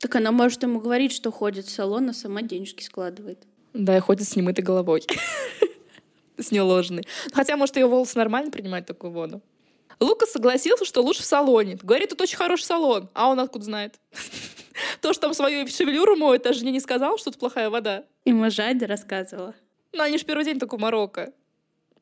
Так 0.00 0.14
она 0.14 0.30
может 0.30 0.62
ему 0.62 0.78
говорить, 0.78 1.10
что 1.10 1.32
ходит 1.32 1.66
в 1.66 1.70
салон, 1.70 2.10
а 2.10 2.12
сама 2.12 2.42
денежки 2.42 2.84
складывает. 2.84 3.38
Да, 3.72 3.96
и 3.96 4.00
ходит 4.00 4.28
с 4.28 4.36
немытой 4.36 4.62
головой. 4.62 5.02
С 6.42 6.50
неуложенной. 6.50 7.06
Хотя, 7.32 7.56
может, 7.56 7.76
ее 7.76 7.86
волосы 7.86 8.16
нормально 8.16 8.50
принимать 8.50 8.86
такую 8.86 9.12
воду. 9.12 9.42
Лука 10.00 10.26
согласился, 10.26 10.84
что 10.84 11.02
лучше 11.02 11.22
в 11.22 11.26
салоне. 11.26 11.76
Говорит, 11.82 12.10
тут 12.10 12.20
очень 12.20 12.36
хороший 12.36 12.64
салон. 12.64 13.08
А 13.14 13.28
он 13.28 13.40
откуда 13.40 13.64
знает? 13.64 13.98
То, 15.00 15.12
что 15.12 15.22
там 15.22 15.34
свою 15.34 15.66
шевелюру 15.66 16.14
моет, 16.14 16.42
даже 16.42 16.62
мне 16.62 16.70
не 16.70 16.80
сказал, 16.80 17.18
что 17.18 17.30
тут 17.30 17.40
плохая 17.40 17.68
вода. 17.68 18.04
Ему 18.24 18.48
Жади 18.48 18.84
рассказывала. 18.84 19.54
Ну, 19.92 20.02
они 20.02 20.18
же 20.18 20.24
первый 20.24 20.44
день 20.44 20.60
только 20.60 20.76
в 20.76 20.80
Марокко. 20.80 21.32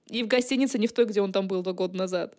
И 0.09 0.23
в 0.23 0.27
гостинице 0.27 0.79
не 0.79 0.87
в 0.87 0.93
той, 0.93 1.07
где 1.07 1.23
он 1.23 1.33
там 1.33 1.49
был 1.49 1.63
два 1.63 1.73
года 1.73 1.97
назад. 1.97 2.35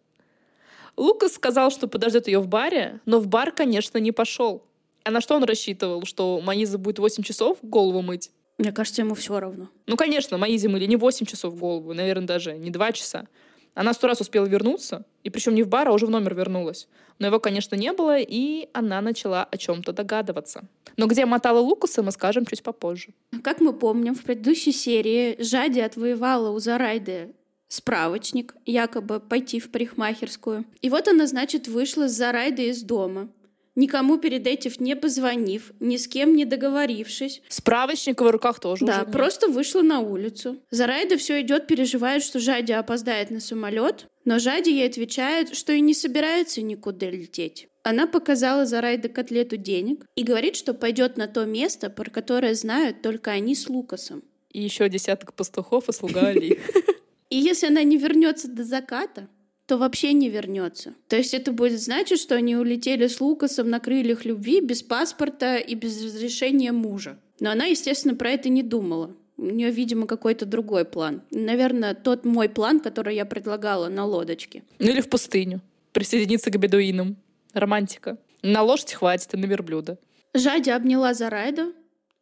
Лукас 0.96 1.34
сказал, 1.34 1.72
что 1.72 1.88
подождет 1.88 2.28
ее 2.28 2.40
в 2.40 2.48
баре, 2.48 3.02
но 3.06 3.20
в 3.20 3.28
бар, 3.28 3.52
конечно, 3.52 3.98
не 3.98 4.12
пошел. 4.12 4.64
А 5.04 5.12
на 5.12 5.22
что 5.22 5.36
он 5.36 5.44
рассчитывал? 5.44 6.06
Что 6.06 6.40
Маиза 6.42 6.78
будет 6.78 7.00
8 7.00 7.24
часов 7.24 7.58
голову 7.62 8.02
мыть? 8.02 8.32
Мне 8.58 8.72
кажется, 8.72 9.02
ему 9.02 9.14
все 9.14 9.40
равно. 9.40 9.70
Ну, 9.86 9.96
конечно, 9.96 10.38
Маизе 10.38 10.68
мыли 10.68 10.86
не 10.86 10.96
8 10.96 11.26
часов 11.26 11.58
голову, 11.58 11.94
наверное, 11.94 12.28
даже 12.28 12.58
не 12.58 12.72
2 12.72 12.92
часа. 12.92 13.28
Она 13.76 13.94
сто 13.94 14.08
раз 14.08 14.20
успела 14.20 14.46
вернуться, 14.46 15.06
и 15.24 15.30
причем 15.30 15.54
не 15.54 15.62
в 15.62 15.68
бар, 15.68 15.88
а 15.88 15.94
уже 15.94 16.08
в 16.08 16.10
номер 16.10 16.34
вернулась. 16.34 16.88
Но 17.20 17.28
его, 17.28 17.40
конечно, 17.40 17.76
не 17.76 17.94
было, 17.94 18.18
и 18.18 18.70
она 18.74 19.02
начала 19.02 19.44
о 19.44 19.58
чем-то 19.58 19.94
догадываться. 19.94 20.68
Но 20.98 21.06
где 21.06 21.28
мотала 21.28 21.60
Лукаса, 21.60 22.02
мы 22.02 22.12
скажем 22.12 22.48
чуть 22.48 22.64
попозже. 22.64 23.10
Как 23.44 23.62
мы 23.62 23.74
помним, 23.74 24.16
в 24.16 24.24
предыдущей 24.24 24.72
серии 24.72 25.36
Жади 25.40 25.80
отвоевала 25.80 26.50
у 26.50 26.58
Зарайды 26.58 27.36
справочник, 27.68 28.56
якобы 28.66 29.20
пойти 29.20 29.60
в 29.60 29.70
парикмахерскую. 29.70 30.66
И 30.82 30.90
вот 30.90 31.08
она, 31.08 31.28
значит, 31.28 31.68
вышла 31.68 32.08
с 32.08 32.14
Зарайдой 32.14 32.70
из 32.70 32.82
дома 32.82 33.30
никому 33.78 34.18
перед 34.18 34.46
этим 34.46 34.72
не 34.80 34.96
позвонив, 34.98 35.72
ни 35.80 35.96
с 35.96 36.10
кем 36.10 36.36
не 36.36 36.44
договорившись. 36.44 37.42
Справочник 37.48 38.20
в 38.20 38.30
руках 38.30 38.60
тоже 38.60 38.86
Да, 38.86 39.04
уже 39.04 39.12
просто 39.12 39.48
вышла 39.48 39.82
на 39.82 40.02
улицу. 40.02 40.58
Зарайда 40.70 41.18
все 41.18 41.40
идет, 41.42 41.68
переживает, 41.68 42.24
что 42.24 42.40
Жади 42.40 42.74
опоздает 42.74 43.32
на 43.32 43.40
самолет, 43.40 44.08
но 44.26 44.40
Жади 44.40 44.72
ей 44.72 44.88
отвечает, 44.88 45.56
что 45.56 45.72
и 45.72 45.80
не 45.80 45.94
собирается 45.94 46.62
никуда 46.62 47.10
лететь. 47.10 47.70
Она 47.84 48.08
показала 48.08 48.66
Зарайда 48.66 49.08
котлету 49.08 49.56
денег 49.56 50.06
и 50.16 50.24
говорит, 50.24 50.58
что 50.58 50.74
пойдет 50.74 51.16
на 51.16 51.28
то 51.28 51.46
место, 51.46 51.90
про 51.90 52.10
которое 52.10 52.54
знают 52.54 53.02
только 53.02 53.32
они 53.32 53.56
с 53.56 53.70
Лукасом. 53.70 54.24
И 54.52 54.62
еще 54.62 54.90
десяток 54.90 55.34
пастухов 55.34 55.88
и 55.88 55.94
слуга 55.94 56.28
Али. 56.28 56.60
И 57.30 57.38
если 57.38 57.68
она 57.68 57.84
не 57.84 57.98
вернется 57.98 58.48
до 58.48 58.64
заката, 58.64 59.28
то 59.68 59.78
вообще 59.78 60.14
не 60.14 60.30
вернется. 60.30 60.96
То 61.10 61.18
есть 61.18 61.34
это 61.34 61.52
будет 61.52 61.82
значить, 61.82 62.20
что 62.20 62.36
они 62.36 62.56
улетели 62.56 63.08
с 63.08 63.20
Лукасом 63.22 63.70
на 63.70 63.80
крыльях 63.80 64.26
любви 64.26 64.62
без 64.62 64.82
паспорта 64.82 65.58
и 65.58 65.76
без 65.76 66.04
разрешения 66.04 66.72
мужа. 66.72 67.20
Но 67.40 67.52
она, 67.52 67.66
естественно, 67.66 68.16
про 68.16 68.32
это 68.32 68.50
не 68.50 68.64
думала. 68.64 69.14
У 69.36 69.46
нее, 69.46 69.70
видимо, 69.70 70.08
какой-то 70.08 70.46
другой 70.46 70.86
план. 70.86 71.22
Наверное, 71.30 71.94
тот 71.94 72.26
мой 72.26 72.50
план, 72.50 72.80
который 72.80 73.16
я 73.16 73.26
предлагала 73.26 73.90
на 73.90 74.06
лодочке. 74.06 74.64
Ну 74.80 74.90
или 74.90 75.02
в 75.02 75.10
пустыню. 75.10 75.62
Присоединиться 75.92 76.50
к 76.50 76.58
бедуинам. 76.58 77.18
Романтика. 77.54 78.18
На 78.42 78.64
лошадь 78.64 78.94
хватит 78.94 79.34
и 79.34 79.38
на 79.38 79.46
верблюда. 79.46 80.00
Жадя 80.34 80.76
обняла 80.76 81.14
Зарайда, 81.14 81.74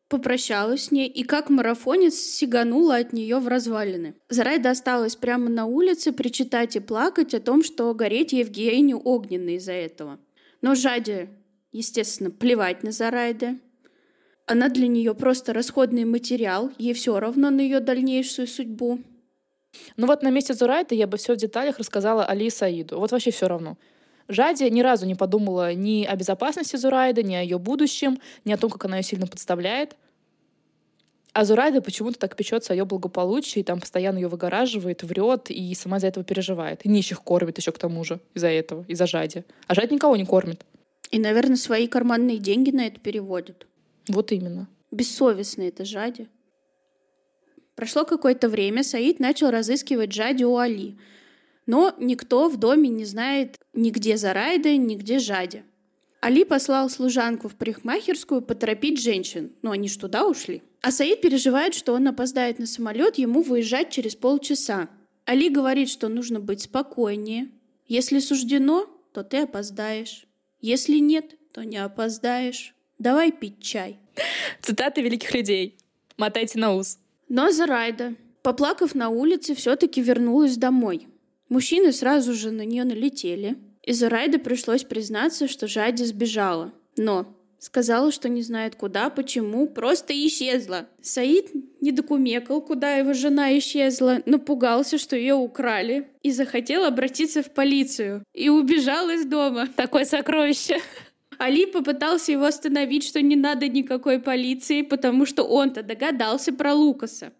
попрощалась 0.07 0.85
с 0.85 0.91
ней 0.91 1.07
и 1.07 1.23
как 1.23 1.49
марафонец 1.49 2.15
сиганула 2.15 2.97
от 2.97 3.13
нее 3.13 3.39
в 3.39 3.47
развалины. 3.47 4.15
Зарайда 4.29 4.71
осталась 4.71 5.15
прямо 5.15 5.49
на 5.49 5.65
улице 5.65 6.11
причитать 6.11 6.75
и 6.75 6.79
плакать 6.79 7.33
о 7.33 7.39
том, 7.39 7.63
что 7.63 7.93
гореть 7.93 8.33
Евгению 8.33 9.01
огненно 9.03 9.55
из-за 9.55 9.73
этого. 9.73 10.19
Но 10.61 10.75
Жаде, 10.75 11.29
естественно, 11.71 12.31
плевать 12.31 12.83
на 12.83 12.91
Зарайда. 12.91 13.57
Она 14.47 14.69
для 14.69 14.87
нее 14.87 15.15
просто 15.15 15.53
расходный 15.53 16.05
материал, 16.05 16.71
ей 16.77 16.93
все 16.93 17.19
равно 17.19 17.49
на 17.49 17.61
ее 17.61 17.79
дальнейшую 17.79 18.47
судьбу. 18.47 18.99
Ну 19.97 20.07
вот 20.07 20.23
на 20.23 20.29
месте 20.29 20.53
Зурайда 20.53 20.95
я 20.95 21.07
бы 21.07 21.17
все 21.17 21.33
в 21.33 21.37
деталях 21.37 21.79
рассказала 21.79 22.25
Али 22.25 22.45
и 22.45 22.49
Саиду. 22.49 22.99
Вот 22.99 23.11
вообще 23.11 23.31
все 23.31 23.47
равно. 23.47 23.77
Жади 24.27 24.63
ни 24.69 24.81
разу 24.81 25.05
не 25.05 25.15
подумала 25.15 25.73
ни 25.73 26.03
о 26.03 26.15
безопасности 26.15 26.75
Зурайды, 26.77 27.23
ни 27.23 27.35
о 27.35 27.41
ее 27.41 27.59
будущем, 27.59 28.19
ни 28.43 28.53
о 28.53 28.57
том, 28.57 28.71
как 28.71 28.85
она 28.85 28.97
ее 28.97 29.03
сильно 29.03 29.27
подставляет. 29.27 29.95
А 31.33 31.43
Зурайда 31.43 31.81
почему-то 31.81 32.17
так 32.17 32.35
печется 32.35 32.71
о 32.71 32.75
ее 32.75 32.85
благополучии, 32.85 33.61
там 33.61 33.81
постоянно 33.81 34.17
ее 34.17 34.29
выгораживает, 34.29 35.03
врет 35.03 35.51
и 35.51 35.75
сама 35.75 35.97
из-за 35.97 36.07
этого 36.07 36.25
переживает. 36.25 36.85
И 36.85 36.89
нищих 36.89 37.21
кормит 37.21 37.57
еще 37.57 37.71
к 37.71 37.77
тому 37.77 38.03
же 38.03 38.19
из-за 38.33 38.47
этого, 38.47 38.85
из-за 38.87 39.05
Жади. 39.05 39.43
А 39.67 39.75
Жадь 39.75 39.91
никого 39.91 40.15
не 40.15 40.25
кормит. 40.25 40.65
И, 41.11 41.19
наверное, 41.19 41.57
свои 41.57 41.87
карманные 41.87 42.37
деньги 42.37 42.71
на 42.71 42.87
это 42.87 42.99
переводит. 42.99 43.67
Вот 44.07 44.31
именно. 44.31 44.67
Бессовестно 44.91 45.63
это 45.63 45.83
Жади. 45.83 46.29
Прошло 47.75 48.05
какое-то 48.05 48.47
время, 48.47 48.83
Саид 48.83 49.19
начал 49.19 49.51
разыскивать 49.51 50.13
Жади 50.13 50.45
у 50.45 50.55
Али— 50.57 50.97
но 51.65 51.93
никто 51.99 52.49
в 52.49 52.57
доме 52.57 52.89
не 52.89 53.05
знает 53.05 53.57
нигде 53.73 54.17
Зарайды, 54.17 54.77
нигде 54.77 55.19
Жади. 55.19 55.63
Али 56.21 56.43
послал 56.43 56.89
служанку 56.89 57.47
в 57.47 57.55
парикмахерскую 57.55 58.41
поторопить 58.41 58.99
женщин, 58.99 59.51
но 59.61 59.71
они 59.71 59.87
ж 59.87 59.97
туда 59.97 60.27
ушли. 60.27 60.63
А 60.81 60.91
Саид 60.91 61.21
переживает, 61.21 61.75
что 61.75 61.93
он 61.93 62.07
опоздает 62.07 62.57
на 62.57 62.65
самолет, 62.65 63.17
ему 63.17 63.41
выезжать 63.41 63.91
через 63.91 64.15
полчаса. 64.15 64.89
Али 65.25 65.49
говорит, 65.49 65.89
что 65.89 66.07
нужно 66.07 66.39
быть 66.39 66.61
спокойнее. 66.61 67.49
Если 67.87 68.19
суждено, 68.19 68.87
то 69.13 69.23
ты 69.23 69.37
опоздаешь. 69.43 70.25
Если 70.61 70.97
нет, 70.97 71.35
то 71.51 71.63
не 71.63 71.77
опоздаешь. 71.77 72.73
Давай 72.97 73.31
пить 73.31 73.61
чай. 73.61 73.99
Цитаты 74.61 75.01
великих 75.01 75.33
людей. 75.33 75.77
Мотайте 76.17 76.57
на 76.59 76.73
ус. 76.73 76.97
Но 77.29 77.51
Зарайда, 77.51 78.15
поплакав 78.41 78.95
на 78.95 79.09
улице, 79.09 79.53
все-таки 79.53 80.01
вернулась 80.01 80.57
домой. 80.57 81.07
Мужчины 81.49 81.91
сразу 81.91 82.33
же 82.33 82.51
на 82.51 82.65
нее 82.65 82.83
налетели. 82.83 83.57
Из 83.83 84.01
Райда 84.01 84.39
пришлось 84.39 84.83
признаться, 84.83 85.47
что 85.47 85.67
Жади 85.67 86.03
сбежала. 86.03 86.73
Но 86.97 87.27
сказала, 87.59 88.11
что 88.11 88.29
не 88.29 88.41
знает 88.41 88.75
куда, 88.75 89.09
почему, 89.09 89.67
просто 89.67 90.13
исчезла. 90.13 90.87
Саид 91.01 91.51
не 91.81 91.91
докумекал, 91.91 92.61
куда 92.61 92.95
его 92.95 93.13
жена 93.13 93.57
исчезла, 93.57 94.21
напугался, 94.25 94.97
что 94.97 95.15
ее 95.15 95.35
украли, 95.35 96.07
и 96.23 96.31
захотел 96.31 96.83
обратиться 96.83 97.43
в 97.43 97.51
полицию. 97.51 98.23
И 98.33 98.49
убежал 98.49 99.09
из 99.09 99.25
дома. 99.25 99.67
Такое 99.75 100.05
сокровище. 100.05 100.79
Али 101.37 101.65
попытался 101.65 102.31
его 102.31 102.45
остановить, 102.45 103.03
что 103.03 103.21
не 103.21 103.35
надо 103.35 103.67
никакой 103.67 104.19
полиции, 104.19 104.81
потому 104.81 105.25
что 105.25 105.43
он-то 105.43 105.83
догадался 105.83 106.53
про 106.53 106.73
Лукаса. 106.73 107.33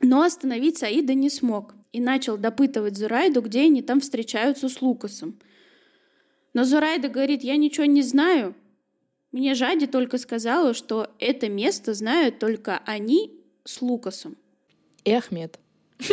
Но 0.00 0.22
остановить 0.22 0.78
Саида 0.78 1.12
не 1.12 1.28
смог 1.28 1.74
и 1.92 2.00
начал 2.00 2.36
допытывать 2.36 2.96
Зурайду, 2.96 3.42
где 3.42 3.62
они 3.62 3.82
там 3.82 4.00
встречаются 4.00 4.68
с 4.68 4.80
Лукасом. 4.80 5.38
Но 6.52 6.64
Зурайда 6.64 7.08
говорит, 7.08 7.42
я 7.42 7.56
ничего 7.56 7.86
не 7.86 8.02
знаю. 8.02 8.54
Мне 9.32 9.54
Жади 9.54 9.86
только 9.86 10.18
сказала, 10.18 10.74
что 10.74 11.10
это 11.18 11.48
место 11.48 11.94
знают 11.94 12.38
только 12.38 12.80
они 12.86 13.38
с 13.64 13.80
Лукасом. 13.80 14.36
И 15.04 15.12
Ахмед. 15.12 15.58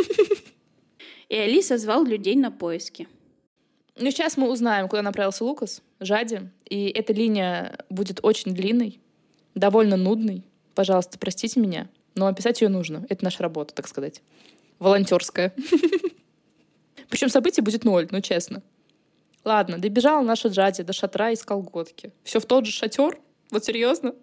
И 1.30 1.36
Али 1.36 1.62
созвал 1.62 2.06
людей 2.06 2.36
на 2.36 2.52
поиски. 2.52 3.08
Ну, 3.96 4.12
сейчас 4.12 4.38
мы 4.38 4.50
узнаем, 4.50 4.88
куда 4.88 5.02
направился 5.02 5.44
Лукас, 5.44 5.82
Жади. 6.00 6.50
И 6.70 6.88
эта 6.88 7.12
линия 7.14 7.80
будет 7.90 8.20
очень 8.24 8.54
длинной, 8.54 9.00
довольно 9.56 9.98
нудной. 9.98 10.44
Пожалуйста, 10.76 11.18
простите 11.18 11.60
меня, 11.60 11.90
но 12.14 12.28
описать 12.28 12.62
ее 12.62 12.70
нужно. 12.70 13.06
Это 13.10 13.24
наша 13.26 13.42
работа, 13.42 13.74
так 13.74 13.88
сказать 13.88 14.22
волонтерская. 14.80 15.54
Причем 17.10 17.30
событий 17.30 17.62
будет 17.62 17.84
ноль, 17.84 18.08
ну 18.12 18.22
честно. 18.22 18.62
Ладно, 19.44 19.78
добежала 19.78 20.22
наша 20.22 20.50
Джади 20.50 20.84
до 20.84 20.94
шатра 20.94 21.32
из 21.32 21.44
колготки. 21.44 22.12
Все 22.24 22.40
в 22.40 22.46
тот 22.46 22.66
же 22.66 22.72
шатер? 22.72 23.18
Вот 23.50 23.64
серьезно? 23.64 24.14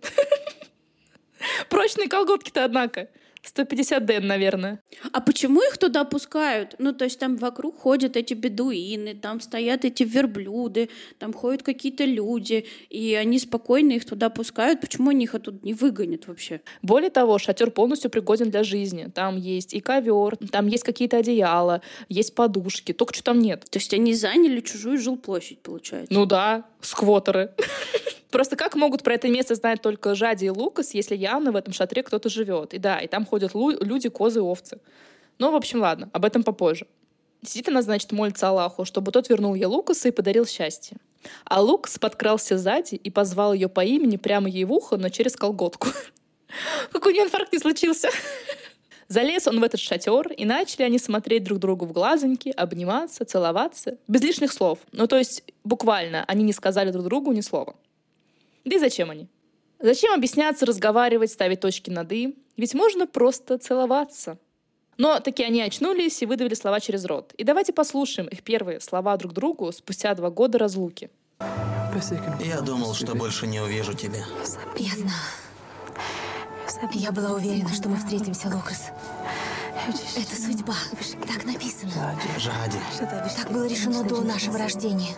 Прочные 1.70 2.08
колготки-то, 2.08 2.64
однако. 2.64 3.08
150 3.44 4.06
ден, 4.06 4.26
наверное. 4.26 4.80
А 5.12 5.20
почему 5.20 5.60
их 5.62 5.76
туда 5.78 6.04
пускают? 6.04 6.76
Ну, 6.78 6.92
то 6.92 7.04
есть 7.04 7.18
там 7.18 7.36
вокруг 7.36 7.78
ходят 7.78 8.16
эти 8.16 8.34
бедуины, 8.34 9.14
там 9.14 9.40
стоят 9.40 9.84
эти 9.84 10.02
верблюды, 10.02 10.88
там 11.18 11.32
ходят 11.32 11.62
какие-то 11.62 12.04
люди, 12.04 12.66
и 12.88 13.14
они 13.14 13.38
спокойно 13.38 13.92
их 13.92 14.04
туда 14.04 14.30
пускают. 14.30 14.80
Почему 14.80 15.10
они 15.10 15.24
их 15.24 15.34
оттуда 15.34 15.58
не 15.62 15.74
выгонят 15.74 16.26
вообще? 16.26 16.62
Более 16.82 17.10
того, 17.10 17.38
шатер 17.38 17.70
полностью 17.70 18.10
пригоден 18.10 18.50
для 18.50 18.64
жизни. 18.64 19.10
Там 19.14 19.36
есть 19.36 19.74
и 19.74 19.80
ковер, 19.80 20.36
там 20.50 20.66
есть 20.66 20.84
какие-то 20.84 21.18
одеяла, 21.18 21.82
есть 22.08 22.34
подушки, 22.34 22.92
только 22.92 23.14
что 23.14 23.24
там 23.24 23.40
нет. 23.40 23.66
То 23.70 23.78
есть 23.78 23.92
они 23.92 24.14
заняли 24.14 24.60
чужую 24.60 24.98
жилплощадь, 24.98 25.60
получается? 25.60 26.12
Ну 26.12 26.26
да, 26.26 26.64
сквотеры. 26.80 27.54
Просто 28.34 28.56
как 28.56 28.74
могут 28.74 29.04
про 29.04 29.14
это 29.14 29.28
место 29.28 29.54
знать 29.54 29.80
только 29.80 30.16
Жади 30.16 30.46
и 30.46 30.50
Лукас, 30.50 30.92
если 30.92 31.14
явно 31.14 31.52
в 31.52 31.56
этом 31.56 31.72
шатре 31.72 32.02
кто-то 32.02 32.28
живет? 32.28 32.74
И 32.74 32.78
да, 32.78 32.98
и 32.98 33.06
там 33.06 33.24
ходят 33.34 33.52
люди, 33.54 34.08
козы, 34.08 34.40
овцы. 34.40 34.78
Ну, 35.38 35.50
в 35.50 35.56
общем, 35.56 35.80
ладно, 35.80 36.08
об 36.12 36.24
этом 36.24 36.44
попозже. 36.44 36.86
Сидит 37.42 37.68
она, 37.68 37.82
значит, 37.82 38.12
молится 38.12 38.48
Аллаху, 38.48 38.84
чтобы 38.84 39.10
тот 39.10 39.28
вернул 39.28 39.54
ей 39.54 39.64
Лукаса 39.64 40.08
и 40.08 40.12
подарил 40.12 40.46
счастье. 40.46 40.96
А 41.44 41.60
Лукас 41.60 41.98
подкрался 41.98 42.58
сзади 42.58 42.94
и 42.94 43.10
позвал 43.10 43.52
ее 43.52 43.68
по 43.68 43.84
имени 43.84 44.16
прямо 44.16 44.48
ей 44.48 44.64
в 44.64 44.72
ухо, 44.72 44.96
но 44.96 45.08
через 45.08 45.34
колготку. 45.34 45.88
Как 46.92 47.04
у 47.04 47.10
нее 47.10 47.24
инфаркт 47.24 47.52
не 47.52 47.58
случился. 47.58 48.08
Залез 49.08 49.48
он 49.48 49.58
в 49.58 49.64
этот 49.64 49.80
шатер, 49.80 50.32
и 50.32 50.44
начали 50.44 50.84
они 50.84 50.98
смотреть 50.98 51.42
друг 51.42 51.58
другу 51.58 51.86
в 51.86 51.92
глазоньки, 51.92 52.50
обниматься, 52.50 53.24
целоваться, 53.24 53.98
без 54.06 54.22
лишних 54.22 54.52
слов. 54.52 54.78
Ну, 54.92 55.08
то 55.08 55.18
есть, 55.18 55.42
буквально, 55.64 56.24
они 56.28 56.44
не 56.44 56.52
сказали 56.52 56.90
друг 56.90 57.04
другу 57.04 57.32
ни 57.32 57.40
слова. 57.40 57.74
Да 58.64 58.76
и 58.76 58.78
зачем 58.78 59.10
они? 59.10 59.28
Зачем 59.80 60.14
объясняться, 60.14 60.66
разговаривать, 60.66 61.30
ставить 61.30 61.60
точки 61.60 61.90
над 61.90 62.10
«и»? 62.12 62.38
Ведь 62.56 62.74
можно 62.74 63.06
просто 63.06 63.58
целоваться. 63.58 64.38
Но 64.96 65.18
таки 65.18 65.42
они 65.42 65.60
очнулись 65.60 66.22
и 66.22 66.26
выдавили 66.26 66.54
слова 66.54 66.80
через 66.80 67.04
рот. 67.04 67.32
И 67.36 67.44
давайте 67.44 67.72
послушаем 67.72 68.28
их 68.28 68.42
первые 68.42 68.80
слова 68.80 69.16
друг 69.16 69.32
другу 69.32 69.72
спустя 69.72 70.14
два 70.14 70.30
года 70.30 70.58
разлуки. 70.58 71.10
Я 72.40 72.60
думал, 72.60 72.94
что 72.94 73.14
больше 73.14 73.46
не 73.46 73.60
увижу 73.60 73.94
тебя. 73.94 74.24
Я 74.76 74.94
знала. 74.94 76.92
Я 76.92 77.12
была 77.12 77.32
уверена, 77.32 77.68
что 77.72 77.88
мы 77.88 77.96
встретимся, 77.96 78.48
Лукас. 78.48 78.90
Это 80.16 80.36
судьба. 80.36 80.74
Так 81.26 81.44
написано. 81.44 82.18
Жади. 82.38 82.78
Так 83.36 83.52
было 83.52 83.66
решено 83.66 84.02
до 84.02 84.22
нашего 84.22 84.58
рождения. 84.58 85.14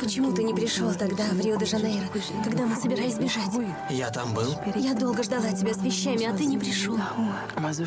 Почему 0.00 0.32
ты 0.32 0.42
не 0.42 0.54
пришел 0.54 0.92
тогда 0.94 1.24
в 1.24 1.40
Рио-де-Жанейро, 1.40 2.06
когда 2.44 2.66
мы 2.66 2.76
собирались 2.76 3.14
бежать? 3.14 3.50
Я 3.90 4.10
там 4.10 4.34
был. 4.34 4.54
Я 4.74 4.94
долго 4.94 5.22
ждала 5.22 5.50
тебя 5.52 5.74
с 5.74 5.78
вещами, 5.78 6.24
а 6.24 6.36
ты 6.36 6.46
не 6.46 6.58
пришел. 6.58 6.98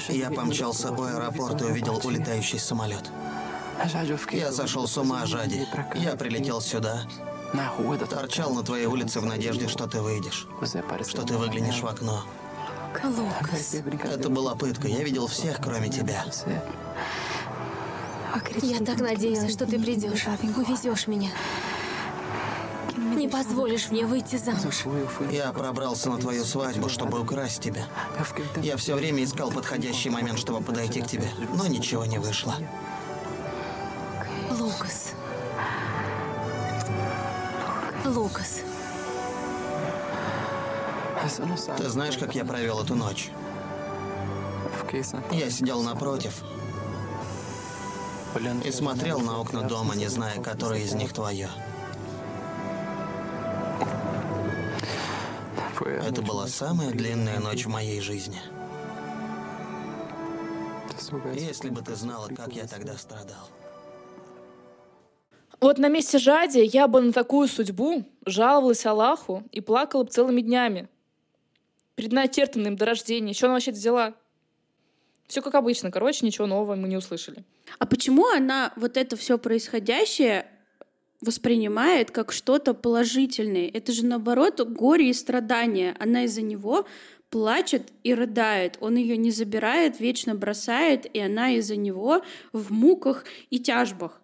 Я 0.10 0.32
помчался 0.32 0.92
у 0.92 1.04
аэропорта 1.04 1.66
и 1.66 1.72
увидел 1.72 2.00
улетающий 2.04 2.60
самолет. 2.60 3.10
Я 4.32 4.52
сошел 4.52 4.88
с 4.88 4.98
ума, 4.98 5.26
Жади. 5.26 5.68
Я 5.96 6.16
прилетел 6.16 6.62
сюда. 6.62 7.04
Торчал 8.10 8.54
на 8.54 8.64
твоей 8.64 8.86
улице 8.86 9.20
в 9.20 9.26
надежде, 9.26 9.68
что 9.68 9.88
ты 9.88 10.02
выйдешь. 10.02 10.48
Что 11.08 11.24
ты 11.24 11.38
выглянешь 11.38 11.82
в 11.82 11.88
окно. 11.88 12.24
Лукас. 13.04 13.76
Это 14.04 14.30
была 14.30 14.56
пытка. 14.56 14.88
Я 14.88 15.04
видел 15.04 15.28
всех, 15.28 15.60
кроме 15.62 15.90
тебя. 15.90 16.26
Я 18.62 18.80
так 18.80 19.00
надеялась, 19.00 19.54
что 19.54 19.66
ты 19.66 19.80
придешь, 19.80 20.26
увезешь 20.56 21.08
меня. 21.08 21.30
Не 23.16 23.28
позволишь 23.28 23.92
мне 23.92 24.06
выйти 24.06 24.38
замуж. 24.38 24.86
Я 25.32 25.52
пробрался 25.52 26.10
на 26.10 26.18
твою 26.18 26.46
свадьбу, 26.46 26.90
чтобы 26.90 27.20
украсть 27.20 27.62
тебя. 27.62 27.86
Я 28.62 28.78
все 28.78 28.96
время 28.96 29.24
искал 29.24 29.52
подходящий 29.52 30.10
момент, 30.10 30.40
чтобы 30.40 30.62
подойти 30.62 31.02
к 31.02 31.08
тебе, 31.08 31.30
но 31.56 31.68
ничего 31.68 32.06
не 32.06 32.20
вышло. 32.20 32.56
Лукас. 34.52 35.12
Лукас. 38.06 38.62
Ты 41.78 41.90
знаешь, 41.90 42.18
как 42.18 42.34
я 42.34 42.46
провел 42.46 42.82
эту 42.82 42.96
ночь? 42.96 43.30
Я 45.32 45.50
сидел 45.50 45.82
напротив 45.84 46.44
и 48.66 48.72
смотрел 48.72 49.20
на 49.20 49.40
окна 49.40 49.62
дома, 49.62 49.96
не 49.96 50.08
зная, 50.08 50.42
которое 50.42 50.82
из 50.82 50.94
них 50.94 51.14
твое. 51.14 51.50
Это 56.00 56.22
была 56.22 56.48
самая 56.48 56.92
длинная 56.92 57.40
ночь 57.40 57.66
в 57.66 57.70
моей 57.70 58.00
жизни. 58.02 58.40
Если 61.34 61.70
бы 61.70 61.82
ты 61.82 61.96
знала, 61.96 62.28
как 62.30 62.54
я 62.54 62.66
тогда 62.68 62.96
страдал. 62.96 63.50
Вот 65.60 65.78
на 65.78 65.90
месте 65.90 66.18
Жади 66.18 66.60
я 66.60 66.88
бы 66.88 67.02
на 67.02 67.12
такую 67.12 67.48
судьбу 67.48 68.04
жаловалась 68.26 68.86
Аллаху 68.86 69.44
и 69.52 69.62
плакала 69.62 70.04
бы 70.04 70.10
целыми 70.10 70.42
днями. 70.42 70.88
Предначертанным 71.96 72.76
до 72.76 72.86
рождения. 72.86 73.34
Что 73.34 73.48
она 73.48 73.56
вообще 73.56 73.72
взяла? 73.72 74.16
Все 75.28 75.42
как 75.42 75.56
обычно. 75.56 75.92
Короче, 75.92 76.26
ничего 76.26 76.48
нового 76.48 76.76
мы 76.76 76.88
не 76.88 76.98
услышали. 76.98 77.44
А 77.78 77.86
почему 77.86 78.28
она 78.28 78.74
вот 78.76 78.98
это 78.98 79.16
все 79.16 79.38
происходящее 79.38 80.48
воспринимает 81.22 82.12
как 82.12 82.32
что-то 82.32 82.74
положительное. 82.74 83.70
Это 83.72 83.92
же 83.92 84.06
наоборот 84.06 84.60
горе 84.62 85.10
и 85.10 85.14
страдания. 85.14 85.96
Она 86.00 86.26
из-за 86.26 86.42
него 86.42 86.86
плачет 87.30 87.92
и 88.04 88.14
рыдает. 88.14 88.78
Он 88.82 88.96
ее 88.96 89.18
не 89.18 89.32
забирает, 89.32 90.00
вечно 90.00 90.36
бросает, 90.36 91.08
и 91.14 91.20
она 91.20 91.52
из-за 91.52 91.76
него 91.76 92.24
в 92.52 92.72
муках 92.72 93.26
и 93.50 93.60
тяжбах. 93.60 94.22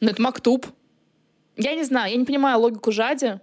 Ну, 0.00 0.10
это 0.10 0.22
Мактуб. 0.22 0.66
Я 1.56 1.74
не 1.74 1.84
знаю, 1.84 2.12
я 2.12 2.16
не 2.16 2.24
понимаю 2.24 2.60
логику 2.60 2.92
Жади. 2.92 3.40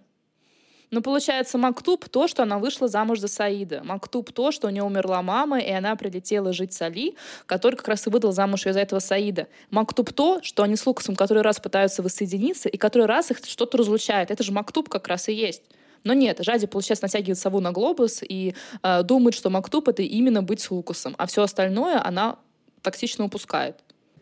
Но 0.95 1.01
получается, 1.01 1.57
Мактуб 1.57 2.07
то, 2.07 2.29
что 2.29 2.43
она 2.43 2.57
вышла 2.57 2.87
замуж 2.87 3.19
за 3.19 3.27
Саида. 3.27 3.81
Мактуб 3.83 4.31
то, 4.31 4.53
что 4.53 4.67
у 4.67 4.69
нее 4.69 4.83
умерла 4.83 5.21
мама, 5.21 5.59
и 5.59 5.69
она 5.69 5.93
прилетела 5.97 6.53
жить 6.53 6.71
с 6.71 6.81
Али, 6.81 7.17
который 7.47 7.75
как 7.75 7.89
раз 7.89 8.07
и 8.07 8.09
выдал 8.09 8.31
замуж 8.31 8.65
ее 8.65 8.71
за 8.71 8.79
этого 8.79 8.99
Саида. 8.99 9.49
Мактуб 9.71 10.13
то, 10.13 10.39
что 10.41 10.63
они 10.63 10.77
с 10.77 10.85
Лукасом 10.85 11.17
который 11.17 11.43
раз 11.43 11.59
пытаются 11.59 12.01
воссоединиться, 12.01 12.69
и 12.69 12.77
который 12.77 13.07
раз 13.07 13.29
их 13.29 13.39
что-то 13.43 13.77
разлучает. 13.77 14.31
Это 14.31 14.41
же 14.41 14.53
Мактуб 14.53 14.87
как 14.87 15.09
раз 15.09 15.27
и 15.27 15.33
есть. 15.33 15.63
Но 16.05 16.13
нет, 16.13 16.37
Жади, 16.39 16.65
получается, 16.65 17.03
натягивает 17.03 17.39
сову 17.39 17.59
на 17.59 17.73
глобус 17.73 18.21
и 18.23 18.55
э, 18.81 19.03
думает, 19.03 19.35
что 19.35 19.49
Мактуб— 19.49 19.87
это 19.89 20.01
именно 20.01 20.43
быть 20.43 20.61
с 20.61 20.71
Лукасом, 20.71 21.13
а 21.17 21.27
все 21.27 21.43
остальное 21.43 22.01
она 22.07 22.37
токсично 22.81 23.25
упускает. 23.25 23.75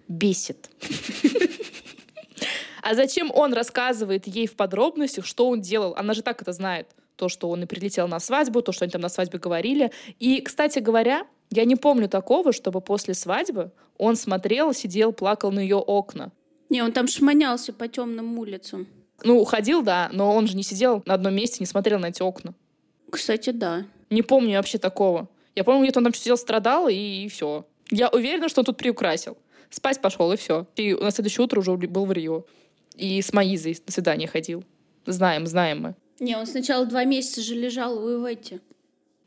Бесит. 0.08 0.72
А 2.84 2.96
зачем 2.96 3.32
он 3.34 3.54
рассказывает 3.54 4.28
ей 4.28 4.46
в 4.46 4.56
подробностях, 4.56 5.26
что 5.26 5.48
он 5.48 5.62
делал? 5.62 5.96
Она 5.96 6.14
же 6.14 6.22
так 6.22 6.42
это 6.42 6.52
знает. 6.52 6.88
То, 7.16 7.30
что 7.30 7.50
он 7.50 7.64
и 7.64 7.66
прилетел 7.66 8.10
на 8.10 8.20
свадьбу, 8.20 8.62
то, 8.62 8.74
что 8.74 8.84
они 8.84 8.92
там 8.92 9.02
на 9.02 9.10
свадьбе 9.10 9.40
говорили. 9.40 9.92
И, 10.20 10.42
кстати 10.42 10.80
говоря, 10.80 11.26
я 11.50 11.64
не 11.64 11.78
помню 11.78 12.10
такого, 12.10 12.52
чтобы 12.52 12.82
после 12.82 13.14
свадьбы 13.14 13.72
он 13.98 14.18
смотрел, 14.18 14.74
сидел, 14.74 15.14
плакал 15.14 15.52
на 15.52 15.60
ее 15.60 15.78
окна. 15.78 16.32
Не, 16.70 16.82
он 16.82 16.92
там 16.92 17.08
шмонялся 17.08 17.72
по 17.72 17.88
темным 17.88 18.38
улицам. 18.38 18.88
Ну, 19.24 19.40
уходил, 19.40 19.82
да, 19.82 20.10
но 20.12 20.36
он 20.36 20.48
же 20.48 20.58
не 20.58 20.64
сидел 20.64 21.04
на 21.06 21.14
одном 21.14 21.34
месте, 21.36 21.58
не 21.62 21.68
смотрел 21.68 22.00
на 22.00 22.08
эти 22.08 22.22
окна. 22.22 22.54
Кстати, 23.10 23.52
да. 23.52 23.86
Не 24.10 24.24
помню 24.24 24.58
вообще 24.58 24.78
такого. 24.78 25.30
Я 25.56 25.64
помню, 25.64 25.84
где-то 25.84 26.00
он 26.00 26.06
там 26.06 26.14
сидел, 26.14 26.36
страдал, 26.36 26.90
и, 26.90 26.96
и 26.96 27.30
все. 27.30 27.66
Я 27.92 28.10
уверена, 28.10 28.50
что 28.50 28.62
он 28.62 28.66
тут 28.66 28.76
приукрасил. 28.76 29.38
Спать 29.70 30.02
пошел, 30.02 30.34
и 30.34 30.36
все. 30.36 30.66
И 30.76 30.94
на 30.94 31.12
следующее 31.12 31.46
утро 31.46 31.60
уже 31.60 31.78
был 31.78 32.06
в 32.06 32.12
Рио. 32.12 32.46
И 32.96 33.22
с 33.22 33.34
Маизой 33.34 33.78
на 33.86 33.92
свидание 33.92 34.28
ходил. 34.28 34.64
Знаем, 35.06 35.48
знаем 35.48 35.82
мы. 35.82 35.96
Не, 36.20 36.38
он 36.38 36.46
сначала 36.46 36.86
два 36.86 37.04
месяца 37.04 37.42
же 37.42 37.56
лежал 37.56 38.00
в 38.00 38.08
Ивете. 38.08 38.62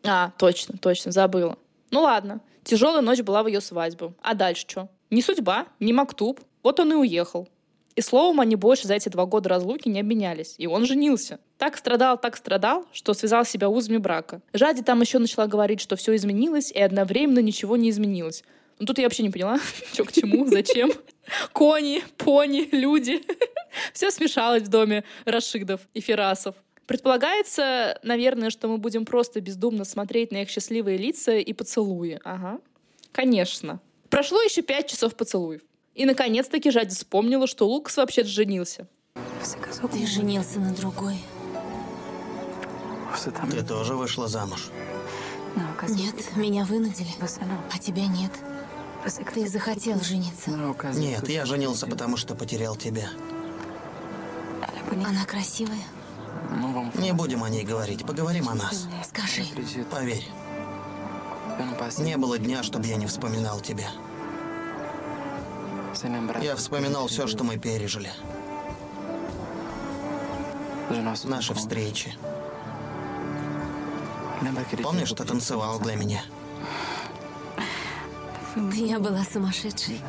А, 0.05 0.33
точно, 0.39 0.79
точно, 0.79 1.13
забыла. 1.13 1.59
Ну 1.91 2.03
ладно, 2.03 2.41
тяжелая 2.65 3.03
ночь 3.03 3.21
была 3.21 3.43
в 3.43 3.49
ее 3.49 3.61
свадьбу. 3.61 4.15
А 4.23 4.35
дальше 4.35 4.65
что? 4.67 4.89
Не 5.11 5.23
судьба, 5.23 5.67
не 5.81 5.93
Мактуб. 5.93 6.41
Вот 6.63 6.81
он 6.81 6.93
и 6.93 6.97
уехал. 6.97 7.49
И 7.97 8.03
словом, 8.03 8.41
они 8.41 8.57
больше 8.57 8.87
за 8.87 8.95
эти 8.95 9.09
два 9.09 9.25
года 9.25 9.49
разлуки 9.49 9.89
не 9.89 10.01
обменялись. 10.01 10.55
И 10.59 10.67
он 10.67 10.85
женился. 10.85 11.41
Так 11.57 11.79
страдал, 11.79 12.19
так 12.19 12.37
страдал, 12.37 12.85
что 12.93 13.15
связал 13.15 13.47
себя 13.47 13.71
узами 13.71 13.97
брака. 13.97 14.43
Жади 14.53 14.83
там 14.83 15.01
еще 15.01 15.19
начала 15.19 15.47
говорить, 15.47 15.81
что 15.81 15.97
все 15.97 16.15
изменилось, 16.15 16.71
и 16.71 16.79
одновременно 16.79 17.39
ничего 17.39 17.77
не 17.79 17.89
изменилось. 17.89 18.45
Ну 18.79 18.87
тут 18.87 18.99
я 18.99 19.05
вообще 19.05 19.23
не 19.23 19.31
поняла, 19.31 19.59
что 19.93 20.05
к 20.05 20.13
чему, 20.13 20.47
зачем. 20.47 20.93
Кони, 21.53 22.03
пони, 22.17 22.69
люди. 22.73 23.23
Все 23.93 24.11
смешалось 24.11 24.63
в 24.63 24.69
доме 24.69 25.05
Рашидов 25.25 25.81
и 25.95 26.01
Ферасов. 26.01 26.55
Предполагается, 26.87 27.99
наверное, 28.03 28.51
что 28.51 28.69
мы 28.69 28.79
будем 28.79 29.05
просто 29.05 29.41
бездумно 29.41 29.85
смотреть 29.85 30.31
на 30.31 30.43
их 30.43 30.51
счастливые 30.51 30.97
лица 30.97 31.33
и 31.33 31.53
поцелуи. 31.53 32.21
Ага. 32.25 32.61
Конечно. 33.13 33.81
Прошло 34.09 34.41
еще 34.41 34.63
пять 34.63 34.89
часов 34.89 35.17
поцелуев. 35.17 35.63
И, 35.95 36.05
наконец-таки, 36.05 36.71
Жади 36.71 36.95
вспомнила, 36.95 37.47
что 37.47 37.67
Лукас 37.67 37.97
вообще-то 37.97 38.29
женился. 38.29 38.87
Ты 39.93 40.07
женился 40.07 40.61
на 40.61 40.75
другой. 40.75 41.17
Ты 43.51 43.65
тоже 43.65 43.95
вышла 43.95 44.29
замуж? 44.29 44.71
Нет, 45.89 46.15
меня 46.37 46.65
вынудили, 46.65 47.09
а 47.73 47.79
тебя 47.79 48.07
нет. 48.07 48.31
Ты 49.35 49.49
захотел 49.49 50.01
жениться. 50.01 50.51
Нет, 50.95 51.29
я 51.29 51.47
женился, 51.47 51.87
потому 51.87 52.17
что 52.17 52.35
потерял 52.35 52.75
тебя. 52.75 53.09
Она 54.91 55.25
красивая? 55.25 55.79
Не 56.95 57.13
будем 57.13 57.45
о 57.45 57.49
ней 57.49 57.65
говорить, 57.65 58.05
поговорим 58.05 58.49
о 58.49 58.55
нас. 58.55 58.89
Скажи. 59.09 59.45
Поверь, 59.91 60.27
не 61.99 62.17
было 62.17 62.39
дня, 62.39 62.63
чтобы 62.63 62.87
я 62.87 62.97
не 62.97 63.07
вспоминал 63.07 63.61
тебя. 63.61 63.91
Я 66.43 66.57
вспоминал 66.57 67.07
все, 67.07 67.27
что 67.27 67.45
мы 67.45 67.59
пережили. 67.59 68.11
Наши 71.25 71.55
встречи. 71.55 72.15
Помнишь, 74.83 75.09
что 75.09 75.25
танцевал 75.25 75.79
для 75.81 75.95
меня? 75.95 76.23
Я 78.57 78.99
была 78.99 79.23
сумасшедшей. 79.23 80.01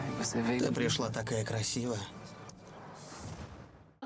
Ты 0.59 0.71
пришла 0.71 1.09
такая 1.09 1.43
красивая. 1.43 1.99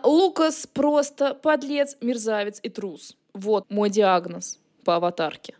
Лукас 0.03 0.65
просто 0.65 1.35
подлец, 1.35 1.95
мерзавец 2.01 2.59
и 2.63 2.69
трус. 2.69 3.15
Вот 3.33 3.69
мой 3.69 3.91
диагноз 3.91 4.59
по 4.83 4.95
аватарке. 4.95 5.53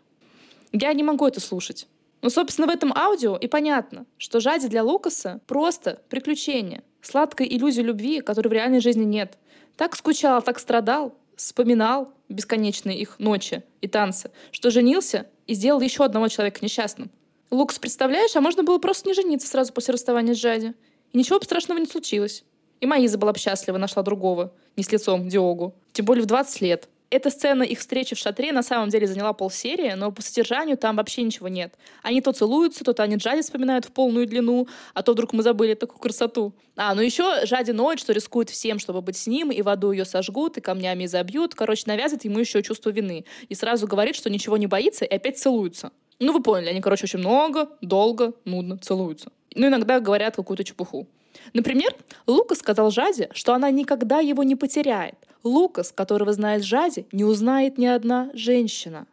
Я 0.72 0.92
не 0.94 1.04
могу 1.04 1.28
это 1.28 1.40
слушать. 1.40 1.86
Но, 2.22 2.28
собственно, 2.28 2.66
в 2.66 2.70
этом 2.70 2.92
аудио 2.92 3.36
и 3.36 3.46
понятно, 3.46 4.04
что 4.18 4.40
Жади 4.40 4.66
для 4.66 4.82
Лукаса 4.82 5.40
просто 5.46 6.02
приключение, 6.08 6.82
сладкой 7.00 7.46
иллюзии 7.48 7.82
любви, 7.82 8.20
которой 8.20 8.48
в 8.48 8.52
реальной 8.52 8.80
жизни 8.80 9.04
нет. 9.04 9.38
Так 9.76 9.94
скучал, 9.94 10.42
так 10.42 10.58
страдал, 10.58 11.16
вспоминал 11.36 12.12
бесконечные 12.28 12.98
их 12.98 13.20
ночи 13.20 13.62
и 13.80 13.86
танцы, 13.86 14.32
что 14.50 14.70
женился 14.70 15.28
и 15.46 15.54
сделал 15.54 15.80
еще 15.80 16.04
одного 16.04 16.26
человека 16.26 16.58
несчастным. 16.62 17.10
Лукас, 17.52 17.78
представляешь, 17.78 18.34
а 18.34 18.40
можно 18.40 18.62
было 18.62 18.78
просто 18.78 19.06
не 19.06 19.14
жениться 19.14 19.46
сразу 19.46 19.74
после 19.74 19.92
расставания 19.92 20.32
с 20.32 20.38
Жади. 20.38 20.72
И 21.12 21.18
ничего 21.18 21.38
бы 21.38 21.44
страшного 21.44 21.78
не 21.78 21.84
случилось. 21.84 22.44
И 22.80 22.86
Маиза 22.86 23.18
была 23.18 23.34
бы 23.34 23.38
счастлива, 23.38 23.76
нашла 23.76 24.02
другого, 24.02 24.54
не 24.74 24.82
с 24.82 24.90
лицом 24.90 25.28
Диогу. 25.28 25.74
Тем 25.92 26.06
более 26.06 26.22
в 26.22 26.26
20 26.26 26.62
лет. 26.62 26.88
Эта 27.10 27.28
сцена 27.28 27.62
их 27.62 27.80
встречи 27.80 28.14
в 28.14 28.18
шатре 28.18 28.52
на 28.52 28.62
самом 28.62 28.88
деле 28.88 29.06
заняла 29.06 29.34
полсерии, 29.34 29.92
но 29.92 30.10
по 30.10 30.22
содержанию 30.22 30.78
там 30.78 30.96
вообще 30.96 31.22
ничего 31.22 31.48
нет. 31.48 31.74
Они 32.02 32.22
то 32.22 32.32
целуются, 32.32 32.84
то 32.84 33.02
они 33.02 33.16
Джади 33.16 33.42
вспоминают 33.42 33.84
в 33.84 33.92
полную 33.92 34.26
длину, 34.26 34.66
а 34.94 35.02
то 35.02 35.12
вдруг 35.12 35.34
мы 35.34 35.42
забыли 35.42 35.74
такую 35.74 35.98
красоту. 35.98 36.54
А, 36.74 36.94
ну 36.94 37.02
еще 37.02 37.44
Жади 37.44 37.72
ноет, 37.72 38.00
что 38.00 38.14
рискует 38.14 38.48
всем, 38.48 38.78
чтобы 38.78 39.02
быть 39.02 39.18
с 39.18 39.26
ним, 39.26 39.50
и 39.50 39.60
в 39.60 39.68
аду 39.68 39.92
ее 39.92 40.06
сожгут, 40.06 40.56
и 40.56 40.62
камнями 40.62 41.04
забьют. 41.04 41.54
Короче, 41.54 41.82
навязывает 41.84 42.24
ему 42.24 42.38
еще 42.38 42.62
чувство 42.62 42.88
вины. 42.88 43.26
И 43.50 43.54
сразу 43.54 43.86
говорит, 43.86 44.16
что 44.16 44.30
ничего 44.30 44.56
не 44.56 44.66
боится, 44.66 45.04
и 45.04 45.14
опять 45.14 45.38
целуются. 45.38 45.92
Ну, 46.24 46.32
вы 46.32 46.40
поняли, 46.40 46.70
они, 46.70 46.80
короче, 46.80 47.04
очень 47.06 47.18
много, 47.18 47.68
долго, 47.80 48.32
нудно 48.44 48.78
целуются. 48.78 49.32
Ну, 49.56 49.66
иногда 49.66 49.98
говорят 49.98 50.36
какую-то 50.36 50.62
чепуху. 50.62 51.08
Например, 51.52 51.92
Лука 52.28 52.54
сказал 52.54 52.92
Жаде, 52.92 53.28
что 53.32 53.54
она 53.54 53.72
никогда 53.72 54.20
его 54.20 54.44
не 54.44 54.54
потеряет. 54.54 55.16
Лукас, 55.42 55.90
которого 55.90 56.32
знает 56.32 56.62
Жади, 56.62 57.06
не 57.10 57.24
узнает 57.24 57.76
ни 57.76 57.86
одна 57.86 58.30
женщина. 58.34 59.08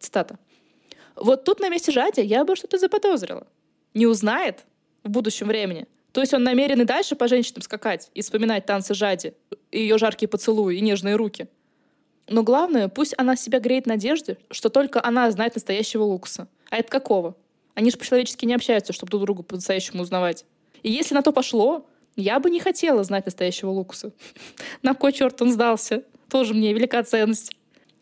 Цитата. 0.00 0.40
Вот 1.14 1.44
тут 1.44 1.60
на 1.60 1.68
месте 1.68 1.92
Жади 1.92 2.20
я 2.20 2.44
бы 2.44 2.56
что-то 2.56 2.78
заподозрила. 2.78 3.46
Не 3.94 4.08
узнает 4.08 4.64
в 5.04 5.10
будущем 5.10 5.46
времени. 5.46 5.86
То 6.10 6.20
есть 6.20 6.34
он 6.34 6.42
намерен 6.42 6.80
и 6.80 6.84
дальше 6.84 7.14
по 7.14 7.28
женщинам 7.28 7.62
скакать 7.62 8.10
и 8.14 8.22
вспоминать 8.22 8.66
танцы 8.66 8.92
Жади, 8.92 9.34
ее 9.70 9.98
жаркие 9.98 10.28
поцелуи 10.28 10.78
и 10.78 10.80
нежные 10.80 11.14
руки. 11.14 11.46
Но 12.28 12.42
главное, 12.42 12.88
пусть 12.88 13.14
она 13.16 13.36
себя 13.36 13.58
греет 13.58 13.86
надежде, 13.86 14.38
что 14.50 14.68
только 14.68 15.04
она 15.04 15.30
знает 15.30 15.54
настоящего 15.54 16.02
Лукаса. 16.02 16.48
А 16.70 16.76
это 16.76 16.90
какого? 16.90 17.36
Они 17.74 17.90
же 17.90 17.96
по-человечески 17.96 18.44
не 18.44 18.54
общаются, 18.54 18.92
чтобы 18.92 19.10
друг 19.10 19.22
друга 19.22 19.42
по-настоящему 19.42 20.02
узнавать. 20.02 20.44
И 20.82 20.90
если 20.90 21.14
на 21.14 21.22
то 21.22 21.32
пошло, 21.32 21.86
я 22.16 22.40
бы 22.40 22.50
не 22.50 22.60
хотела 22.60 23.04
знать 23.04 23.24
настоящего 23.24 23.70
Лукуса. 23.70 24.12
На 24.82 24.94
кой 24.94 25.12
черт 25.12 25.40
он 25.40 25.52
сдался? 25.52 26.02
Тоже 26.28 26.54
мне 26.54 26.72
велика 26.72 27.02
ценность. 27.04 27.52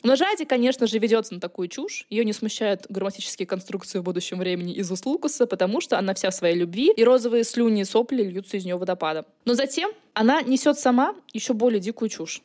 Но 0.03 0.15
Жади, 0.17 0.45
конечно 0.45 0.87
же, 0.87 0.99
ведется 0.99 1.35
на 1.35 1.41
такую 1.41 1.69
чушь. 1.69 2.07
Ее 2.11 2.25
не 2.25 2.33
смущают 2.33 2.87
грамматические 2.89 3.47
конструкции 3.47 3.99
в 3.99 4.05
будущем 4.05 4.39
времени 4.39 4.73
из 4.73 4.91
уст 4.91 5.05
Лукаса, 5.05 5.47
потому 5.47 5.81
что 5.81 5.99
она 5.99 6.15
вся 6.15 6.31
в 6.31 6.35
своей 6.35 6.55
любви, 6.55 6.93
и 6.97 7.03
розовые 7.03 7.45
слюни 7.45 7.81
и 7.81 7.85
сопли 7.85 8.23
льются 8.23 8.57
из 8.57 8.65
нее 8.65 8.77
водопадом. 8.77 9.25
Но 9.45 9.55
затем 9.55 9.91
она 10.15 10.43
несет 10.43 10.79
сама 10.79 11.15
еще 11.33 11.55
более 11.55 11.81
дикую 11.81 12.09
чушь. 12.09 12.43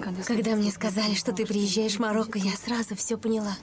Когда 0.00 0.54
мне 0.54 0.70
сказали, 0.70 1.14
что 1.14 1.32
ты 1.32 1.44
приезжаешь 1.46 1.96
в 1.96 1.98
Марокко, 1.98 2.38
я 2.38 2.52
сразу 2.52 2.94
все 2.96 3.16
поняла. 3.16 3.56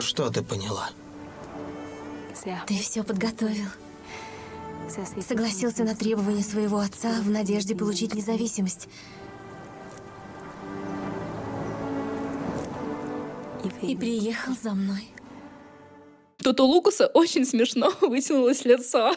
Что 0.00 0.30
ты 0.30 0.42
поняла? 0.42 0.90
Ты 2.66 2.78
все 2.78 3.02
подготовил. 3.02 3.66
Согласился 5.20 5.84
на 5.84 5.96
требования 5.96 6.44
своего 6.44 6.78
отца 6.78 7.20
в 7.20 7.30
надежде 7.30 7.74
получить 7.74 8.14
независимость. 8.14 8.88
И 13.82 13.96
приехал 13.96 14.54
за 14.62 14.72
мной. 14.72 15.08
Тут 16.38 16.60
у 16.60 16.66
Лукаса 16.66 17.08
очень 17.08 17.44
смешно 17.44 17.92
вытянулось 18.00 18.64
лицо. 18.64 19.14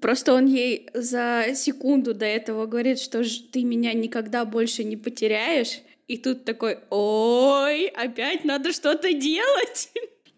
Просто 0.00 0.32
он 0.32 0.46
ей 0.46 0.88
за 0.94 1.46
секунду 1.54 2.14
до 2.14 2.24
этого 2.24 2.66
говорит, 2.66 2.98
что 2.98 3.22
ты 3.52 3.64
меня 3.64 3.92
никогда 3.92 4.44
больше 4.44 4.82
не 4.82 4.96
потеряешь. 4.96 5.80
И 6.08 6.16
тут 6.16 6.44
такой, 6.44 6.78
ой, 6.90 7.86
опять 7.88 8.44
надо 8.44 8.72
что-то 8.72 9.12
делать. 9.12 9.90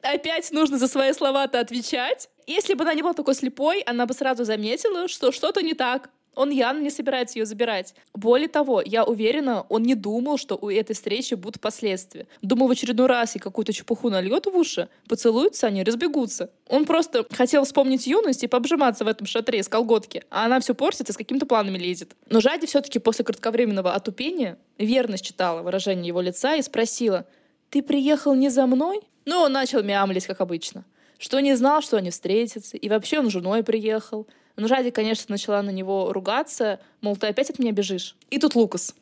Опять 0.03 0.51
нужно 0.51 0.79
за 0.79 0.89
свои 0.89 1.13
слова-то 1.13 1.61
отвечать. 1.61 2.29
Если 2.47 2.75
бы 2.75 2.83
она 2.83 2.93
не 2.93 3.03
была 3.03 3.15
такой 3.15 3.35
слепой, 3.35 3.81
она 3.83 4.05
бы 4.05 4.15
сразу 4.15 4.45
заметила, 4.45 5.07
что 5.07 5.31
что-то 5.31 5.63
не 5.63 5.75
так. 5.75 6.11
Он 6.35 6.51
явно 6.51 6.81
не 6.81 6.91
собирается 6.91 7.39
ее 7.39 7.47
забирать. 7.47 7.95
Более 8.15 8.49
того, 8.49 8.83
я 8.85 9.05
уверена, 9.05 9.67
он 9.69 9.83
не 9.83 9.95
думал, 9.95 10.39
что 10.39 10.57
у 10.61 10.71
этой 10.71 10.95
встречи 10.95 11.35
будут 11.35 11.61
последствия. 11.61 12.27
Думал, 12.41 12.69
в 12.69 12.71
очередной 12.71 13.07
раз 13.07 13.37
и 13.37 13.39
какую-то 13.39 13.73
чепуху 13.73 14.09
нальет 14.11 14.47
в 14.47 14.57
уши, 14.57 14.89
поцелуются 15.09 15.67
они, 15.67 15.85
разбегутся. 15.85 16.51
Он 16.69 16.85
просто 16.85 17.27
хотел 17.31 17.65
вспомнить 17.65 18.07
юность 18.07 18.45
и 18.45 18.49
пообжиматься 18.49 19.05
в 19.05 19.09
этом 19.09 19.27
шатре 19.27 19.63
с 19.63 19.69
колготки, 19.69 20.25
а 20.31 20.47
она 20.47 20.61
все 20.61 20.75
портит 20.75 21.11
и 21.11 21.13
с 21.13 21.17
какими-то 21.17 21.47
планами 21.47 21.79
лезет. 21.79 22.17
Но 22.29 22.41
Жади 22.41 22.67
все-таки 22.67 22.99
после 22.99 23.25
кратковременного 23.25 23.93
отупения 23.93 24.59
верно 24.79 25.17
считала 25.17 25.63
выражение 25.63 26.09
его 26.09 26.21
лица 26.21 26.55
и 26.55 26.63
спросила, 26.63 27.27
«Ты 27.71 27.83
приехал 27.83 28.35
не 28.35 28.49
за 28.49 28.67
мной?» 28.67 29.01
Ну, 29.25 29.39
он 29.39 29.53
начал 29.53 29.83
мямлить, 29.83 30.27
как 30.27 30.41
обычно 30.41 30.85
что 31.23 31.39
не 31.39 31.55
знал, 31.55 31.83
что 31.83 31.99
они 31.99 32.11
встретятся, 32.11 32.77
и 32.77 32.89
вообще 32.89 33.21
он 33.21 33.31
с 33.31 33.33
женой 33.33 33.63
приехал. 33.63 34.27
Но 34.57 34.69
Жади, 34.69 34.91
конечно, 34.91 35.33
начала 35.33 35.63
на 35.63 35.71
него 35.71 36.13
ругаться, 36.13 36.81
мол, 37.01 37.17
ты 37.17 37.29
опять 37.29 37.51
от 37.51 37.59
меня 37.59 37.73
бежишь. 37.73 38.17
И 38.31 38.39
тут 38.39 38.55
Лукас. 38.55 38.95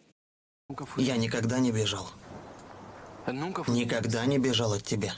Я 0.96 1.16
никогда 1.16 1.58
не 1.58 1.72
бежал. 1.72 2.08
Никогда 3.26 4.24
не 4.26 4.38
бежал 4.38 4.72
от 4.72 4.82
тебя. 4.82 5.12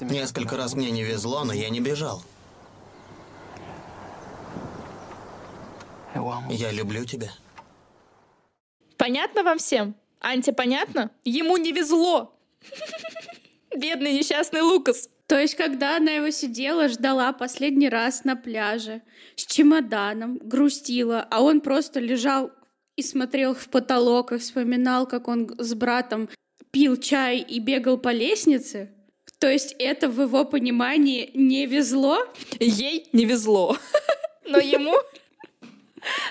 Несколько 0.00 0.56
раз 0.56 0.74
мне 0.74 0.90
не 0.90 1.02
везло, 1.02 1.44
но 1.44 1.52
я 1.52 1.68
не 1.68 1.80
бежал. 1.80 2.22
Я 6.48 6.72
люблю 6.72 7.04
тебя. 7.04 7.30
Понятно 8.96 9.42
вам 9.42 9.58
всем? 9.58 9.94
Анте 10.18 10.52
понятно? 10.52 11.10
Ему 11.24 11.56
не 11.56 11.72
везло. 11.72 12.34
Бедный 13.76 14.12
несчастный 14.12 14.60
Лукас. 14.60 15.08
То 15.30 15.38
есть, 15.38 15.54
когда 15.54 15.98
она 15.98 16.10
его 16.10 16.30
сидела, 16.30 16.88
ждала 16.88 17.32
последний 17.32 17.88
раз 17.88 18.24
на 18.24 18.34
пляже 18.34 19.00
с 19.36 19.46
чемоданом, 19.46 20.38
грустила, 20.42 21.24
а 21.30 21.40
он 21.40 21.60
просто 21.60 22.00
лежал 22.00 22.50
и 22.96 23.02
смотрел 23.02 23.54
в 23.54 23.68
потолок 23.68 24.32
и 24.32 24.38
вспоминал, 24.38 25.06
как 25.06 25.28
он 25.28 25.54
с 25.56 25.72
братом 25.74 26.28
пил 26.72 26.96
чай 26.96 27.38
и 27.38 27.60
бегал 27.60 27.96
по 27.96 28.08
лестнице. 28.08 28.90
То 29.38 29.48
есть 29.48 29.76
это 29.78 30.08
в 30.08 30.20
его 30.20 30.44
понимании 30.44 31.30
не 31.34 31.64
везло? 31.66 32.26
Ей 32.58 33.06
не 33.12 33.24
везло. 33.24 33.76
Но 34.48 34.58
ему 34.58 34.96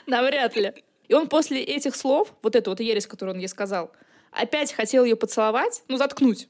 навряд 0.08 0.58
ли. 0.58 0.74
И 1.08 1.14
он 1.14 1.30
после 1.30 1.64
этих 1.64 1.96
слов, 1.96 2.36
вот 2.42 2.54
эту 2.54 2.72
вот 2.72 2.82
ересь, 2.82 3.08
которую 3.08 3.36
он 3.36 3.40
ей 3.40 3.48
сказал, 3.48 3.94
опять 4.34 4.74
хотел 4.74 5.06
ее 5.06 5.16
поцеловать, 5.16 5.84
ну, 5.88 5.96
заткнуть. 5.96 6.50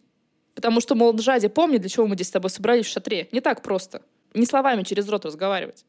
Потому 0.60 0.82
что, 0.82 0.94
мол, 0.94 1.18
Жади, 1.18 1.48
помни, 1.48 1.78
для 1.78 1.88
чего 1.88 2.06
мы 2.06 2.16
здесь 2.16 2.28
с 2.28 2.32
тобой 2.32 2.50
собрались 2.50 2.86
в 2.86 2.90
шатре. 2.90 3.30
Не 3.32 3.40
так 3.40 3.62
просто. 3.62 4.02
Не 4.34 4.46
словами 4.46 4.84
через 4.84 5.08
рот 5.08 5.24
разговаривать. 5.24 5.86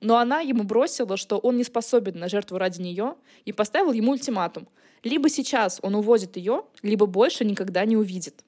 Но 0.00 0.16
она 0.16 0.40
ему 0.40 0.62
бросила, 0.62 1.18
что 1.18 1.36
он 1.36 1.58
не 1.58 1.64
способен 1.64 2.18
на 2.18 2.30
жертву 2.30 2.56
ради 2.56 2.80
нее, 2.80 3.16
и 3.44 3.52
поставил 3.52 3.92
ему 3.92 4.12
ультиматум. 4.12 4.66
Либо 5.02 5.28
сейчас 5.28 5.78
он 5.82 5.94
увозит 5.94 6.38
ее, 6.38 6.62
либо 6.80 7.04
больше 7.04 7.44
никогда 7.44 7.84
не 7.84 7.98
увидит. 7.98 8.46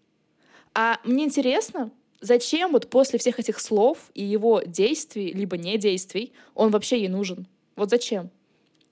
А 0.73 0.99
мне 1.05 1.25
интересно, 1.25 1.91
зачем 2.23 2.73
вот 2.73 2.89
после 2.89 3.19
всех 3.19 3.39
этих 3.39 3.61
слов 3.61 3.99
и 4.15 4.25
его 4.25 4.63
действий, 4.65 5.31
либо 5.35 5.59
не 5.59 5.77
действий, 5.77 6.33
он 6.55 6.71
вообще 6.71 7.01
ей 7.01 7.09
нужен? 7.09 7.47
Вот 7.77 7.91
зачем? 7.91 8.31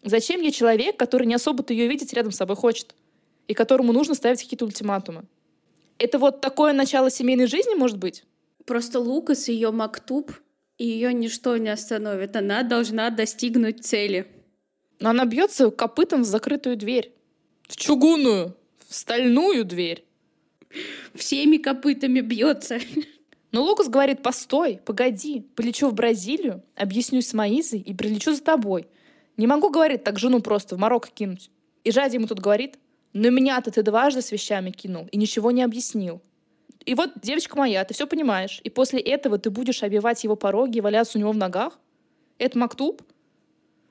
Зачем 0.02 0.42
ей 0.42 0.52
человек, 0.52 0.98
который 0.98 1.26
не 1.26 1.35
особо-то 1.35 1.72
ее 1.72 1.88
видеть 1.88 2.12
рядом 2.12 2.33
с 2.33 2.37
собой 2.37 2.56
хочет, 2.56 2.94
и 3.48 3.54
которому 3.54 3.94
нужно 3.94 4.14
ставить 4.14 4.42
какие-то 4.42 4.66
ультиматумы? 4.66 5.24
Это 6.00 6.18
вот 6.18 6.40
такое 6.40 6.72
начало 6.72 7.10
семейной 7.10 7.46
жизни, 7.46 7.74
может 7.74 7.98
быть? 7.98 8.24
Просто 8.64 8.98
Лукас 8.98 9.48
ее 9.48 9.70
Мактуб, 9.70 10.32
и 10.78 10.86
ее 10.86 11.12
ничто 11.12 11.58
не 11.58 11.68
остановит. 11.68 12.34
Она 12.36 12.62
должна 12.62 13.10
достигнуть 13.10 13.84
цели. 13.84 14.26
Но 14.98 15.10
она 15.10 15.26
бьется 15.26 15.70
копытом 15.70 16.22
в 16.22 16.24
закрытую 16.24 16.78
дверь. 16.78 17.12
В 17.68 17.76
чугунную, 17.76 18.56
в 18.88 18.94
стальную 18.94 19.66
дверь. 19.66 20.06
Всеми 21.14 21.58
копытами 21.58 22.20
бьется. 22.20 22.78
Но 23.52 23.62
Лукас 23.62 23.90
говорит, 23.90 24.22
постой, 24.22 24.80
погоди, 24.86 25.42
полечу 25.54 25.90
в 25.90 25.94
Бразилию, 25.94 26.62
объяснюсь 26.76 27.28
с 27.28 27.34
Маизой 27.34 27.80
и 27.80 27.92
прилечу 27.92 28.32
за 28.32 28.42
тобой. 28.42 28.88
Не 29.36 29.46
могу, 29.46 29.68
говорит, 29.68 30.02
так 30.04 30.18
жену 30.18 30.40
просто 30.40 30.76
в 30.76 30.78
Марокко 30.78 31.10
кинуть. 31.10 31.50
И 31.84 31.90
Жади 31.90 32.16
ему 32.16 32.26
тут 32.26 32.40
говорит, 32.40 32.78
но 33.12 33.30
меня-то 33.30 33.70
ты 33.70 33.82
дважды 33.82 34.22
с 34.22 34.32
вещами 34.32 34.70
кинул 34.70 35.08
и 35.10 35.16
ничего 35.16 35.50
не 35.50 35.62
объяснил. 35.62 36.22
И 36.84 36.94
вот, 36.94 37.10
девочка 37.22 37.58
моя, 37.58 37.84
ты 37.84 37.94
все 37.94 38.06
понимаешь. 38.06 38.60
И 38.64 38.70
после 38.70 39.00
этого 39.00 39.38
ты 39.38 39.50
будешь 39.50 39.82
обивать 39.82 40.24
его 40.24 40.36
пороги 40.36 40.78
и 40.78 40.80
валяться 40.80 41.18
у 41.18 41.20
него 41.20 41.32
в 41.32 41.36
ногах? 41.36 41.78
Это 42.38 42.58
Мактуб? 42.58 43.02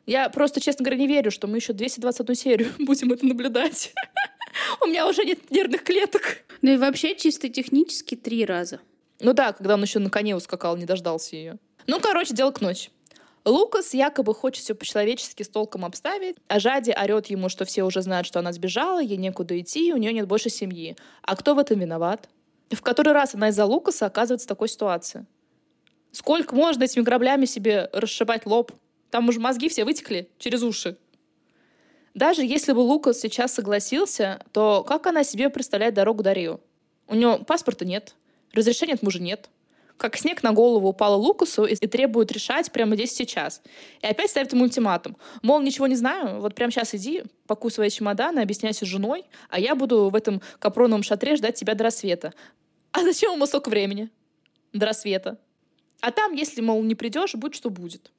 Я 0.06 0.30
просто, 0.30 0.60
честно 0.60 0.84
говоря, 0.84 1.00
не 1.00 1.08
верю, 1.08 1.30
что 1.30 1.48
мы 1.48 1.58
еще 1.58 1.74
221 1.74 2.36
серию 2.36 2.72
будем 2.80 3.14
это 3.14 3.26
наблюдать. 3.26 3.94
У 4.82 4.88
меня 4.88 5.08
уже 5.08 5.24
нет 5.24 5.52
нервных 5.52 5.84
клеток. 5.84 6.44
Ну 6.62 6.72
и 6.72 6.78
вообще 6.78 7.16
чисто 7.16 7.48
технически 7.50 8.16
три 8.16 8.44
раза. 8.44 8.80
Ну 9.20 9.34
да, 9.34 9.54
когда 9.54 9.76
он 9.76 9.84
еще 9.84 10.00
на 10.00 10.10
коне 10.10 10.36
ускакал, 10.36 10.78
не 10.78 10.86
дождался 10.86 11.36
ее. 11.36 11.60
Ну, 11.86 12.00
короче, 12.00 12.34
дело 12.34 12.52
к 12.52 12.62
ночи. 12.62 12.90
Лукас 13.46 13.94
якобы 13.94 14.34
хочет 14.36 14.64
все 14.64 14.76
по-человечески 14.76 15.44
с 15.44 15.50
толком 15.50 15.86
обставить, 15.86 16.36
а 16.48 16.60
Жади 16.60 16.92
орет 16.92 17.28
ему, 17.28 17.50
что 17.50 17.66
все 17.66 17.84
уже 17.84 18.02
знают, 18.02 18.28
что 18.28 18.40
она 18.40 18.52
сбежала, 18.52 19.02
ей 19.02 19.18
некуда 19.18 19.60
идти, 19.60 19.94
у 19.94 19.98
нее 19.98 20.14
нет 20.14 20.28
больше 20.28 20.50
семьи. 20.50 20.96
А 21.22 21.36
кто 21.36 21.56
в 21.56 21.60
этом 21.60 21.80
виноват? 21.80 22.30
В 22.70 22.82
который 22.82 23.14
раз 23.14 23.36
она 23.36 23.50
из-за 23.50 23.66
Лукаса 23.66 24.06
оказывается 24.06 24.46
в 24.46 24.50
такой 24.50 24.70
ситуации. 24.70 25.26
Сколько 26.12 26.56
можно 26.56 26.84
этими 26.84 27.04
граблями 27.04 27.46
себе 27.46 27.90
расшибать 27.94 28.46
лоб? 28.46 28.72
Там 29.10 29.30
уже 29.30 29.40
мозги 29.40 29.70
все 29.70 29.86
вытекли 29.86 30.30
через 30.38 30.62
уши. 30.62 30.98
Даже 32.14 32.44
если 32.44 32.74
бы 32.74 32.80
Лукас 32.80 33.20
сейчас 33.20 33.54
согласился, 33.54 34.44
то 34.52 34.84
как 34.84 35.08
она 35.08 35.24
себе 35.24 35.50
представляет 35.50 35.94
дорогу 35.94 36.24
до 36.24 36.34
Рио? 36.34 36.60
У 37.08 37.16
него 37.16 37.40
паспорта 37.40 37.86
нет, 37.86 38.16
разрешения 38.54 38.96
от 38.96 39.04
мужа 39.04 39.22
нет, 39.22 39.50
как 40.00 40.16
снег 40.18 40.42
на 40.44 40.54
голову 40.54 40.88
упала 40.88 41.16
Лукасу 41.16 41.66
и, 41.66 41.74
и 41.74 41.88
требует 41.88 42.32
решать 42.32 42.72
прямо 42.72 42.96
здесь 42.96 43.12
сейчас. 43.12 43.62
И 44.02 44.08
опять 44.08 44.32
ставит 44.32 44.54
ему 44.54 44.64
ультиматум. 44.64 45.18
Мол, 45.42 45.60
ничего 45.62 45.88
не 45.88 45.96
знаю, 45.96 46.40
вот 46.40 46.56
прямо 46.56 46.72
сейчас 46.72 46.96
иди, 46.96 47.24
пакуй 47.46 47.70
свои 47.70 47.90
чемоданы, 47.90 48.40
объясняйся 48.40 48.86
с 48.86 48.88
женой, 48.88 49.26
а 49.50 49.60
я 49.60 49.76
буду 49.76 50.10
в 50.10 50.16
этом 50.16 50.42
капроновом 50.60 51.04
шатре 51.04 51.36
ждать 51.36 51.56
тебя 51.56 51.76
до 51.76 51.84
рассвета. 51.84 52.34
А 52.94 53.04
зачем 53.04 53.34
ему 53.34 53.46
столько 53.46 53.70
времени? 53.70 54.10
До 54.72 54.86
рассвета. 54.86 55.38
А 56.00 56.12
там, 56.12 56.34
если, 56.34 56.62
мол, 56.62 56.82
не 56.82 56.96
придешь, 56.96 57.36
будь 57.36 57.54
что 57.54 57.70
будет. 57.70 58.12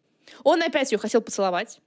Он 0.45 0.63
опять 0.63 0.93
ее 0.93 0.99
хотел 0.99 1.23
поцеловать. 1.23 1.81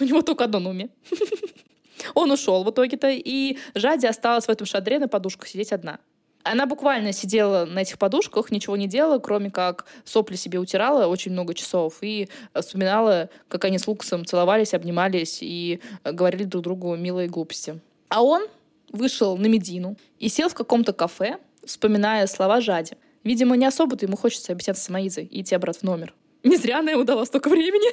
У 0.00 0.04
него 0.04 0.22
только 0.22 0.44
одно 0.44 0.58
на 0.58 0.70
уме. 0.70 0.88
Он 2.14 2.32
ушел 2.32 2.64
в 2.64 2.70
итоге-то, 2.70 3.10
и 3.10 3.58
Жади 3.76 4.06
осталась 4.06 4.46
в 4.46 4.48
этом 4.48 4.66
шатре 4.66 4.98
на 4.98 5.06
подушках 5.06 5.46
сидеть 5.48 5.72
одна. 5.72 6.00
Она 6.44 6.66
буквально 6.66 7.12
сидела 7.12 7.64
на 7.64 7.80
этих 7.80 7.98
подушках, 7.98 8.50
ничего 8.50 8.76
не 8.76 8.86
делала, 8.86 9.18
кроме 9.18 9.50
как 9.50 9.86
сопли 10.04 10.36
себе 10.36 10.58
утирала 10.58 11.06
очень 11.06 11.32
много 11.32 11.54
часов 11.54 11.96
и 12.02 12.28
вспоминала, 12.54 13.30
как 13.48 13.64
они 13.64 13.78
с 13.78 13.88
Лукасом 13.88 14.26
целовались, 14.26 14.74
обнимались 14.74 15.38
и 15.40 15.80
говорили 16.04 16.44
друг 16.44 16.62
другу 16.62 16.96
милые 16.96 17.28
глупости. 17.28 17.80
А 18.10 18.22
он 18.22 18.46
вышел 18.92 19.38
на 19.38 19.46
Медину 19.46 19.96
и 20.18 20.28
сел 20.28 20.50
в 20.50 20.54
каком-то 20.54 20.92
кафе, 20.92 21.38
вспоминая 21.64 22.26
слова 22.26 22.60
Жади. 22.60 22.98
Видимо, 23.24 23.56
не 23.56 23.64
особо-то 23.64 24.04
ему 24.04 24.18
хочется 24.18 24.52
объясняться 24.52 24.84
с 24.84 24.90
Маизой 24.90 25.24
и 25.24 25.40
идти 25.40 25.54
обратно 25.54 25.80
в 25.80 25.82
номер. 25.84 26.14
Не 26.42 26.56
зря 26.58 26.80
она 26.80 26.90
ему 26.90 27.04
дала 27.04 27.24
столько 27.24 27.48
времени. 27.48 27.90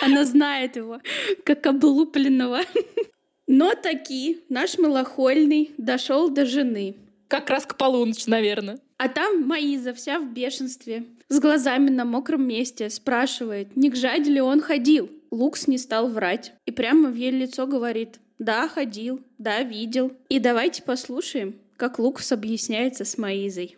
Она 0.02 0.26
знает 0.26 0.76
его, 0.76 1.00
как 1.42 1.64
облупленного. 1.64 2.60
Но 3.46 3.74
таки 3.74 4.42
наш 4.50 4.76
малохольный 4.76 5.70
дошел 5.78 6.28
до 6.28 6.44
жены. 6.44 6.96
Как 7.28 7.50
раз 7.50 7.66
к 7.66 7.76
полуночи, 7.76 8.28
наверное. 8.28 8.78
А 8.98 9.08
там 9.08 9.46
Маиза 9.46 9.92
вся 9.92 10.18
в 10.18 10.32
бешенстве, 10.32 11.04
с 11.28 11.40
глазами 11.40 11.90
на 11.90 12.04
мокром 12.04 12.46
месте, 12.46 12.88
спрашивает, 12.88 13.76
не 13.76 13.90
к 13.90 13.96
жаде 13.96 14.30
ли 14.30 14.40
он 14.40 14.60
ходил. 14.60 15.10
Лукс 15.30 15.66
не 15.66 15.76
стал 15.76 16.08
врать 16.08 16.52
и 16.66 16.70
прямо 16.70 17.10
в 17.10 17.14
ей 17.14 17.32
лицо 17.32 17.66
говорит, 17.66 18.20
да, 18.38 18.68
ходил, 18.68 19.20
да, 19.38 19.62
видел. 19.62 20.12
И 20.28 20.38
давайте 20.38 20.82
послушаем, 20.82 21.56
как 21.76 21.98
Лукс 21.98 22.32
объясняется 22.32 23.04
с 23.04 23.18
Маизой. 23.18 23.76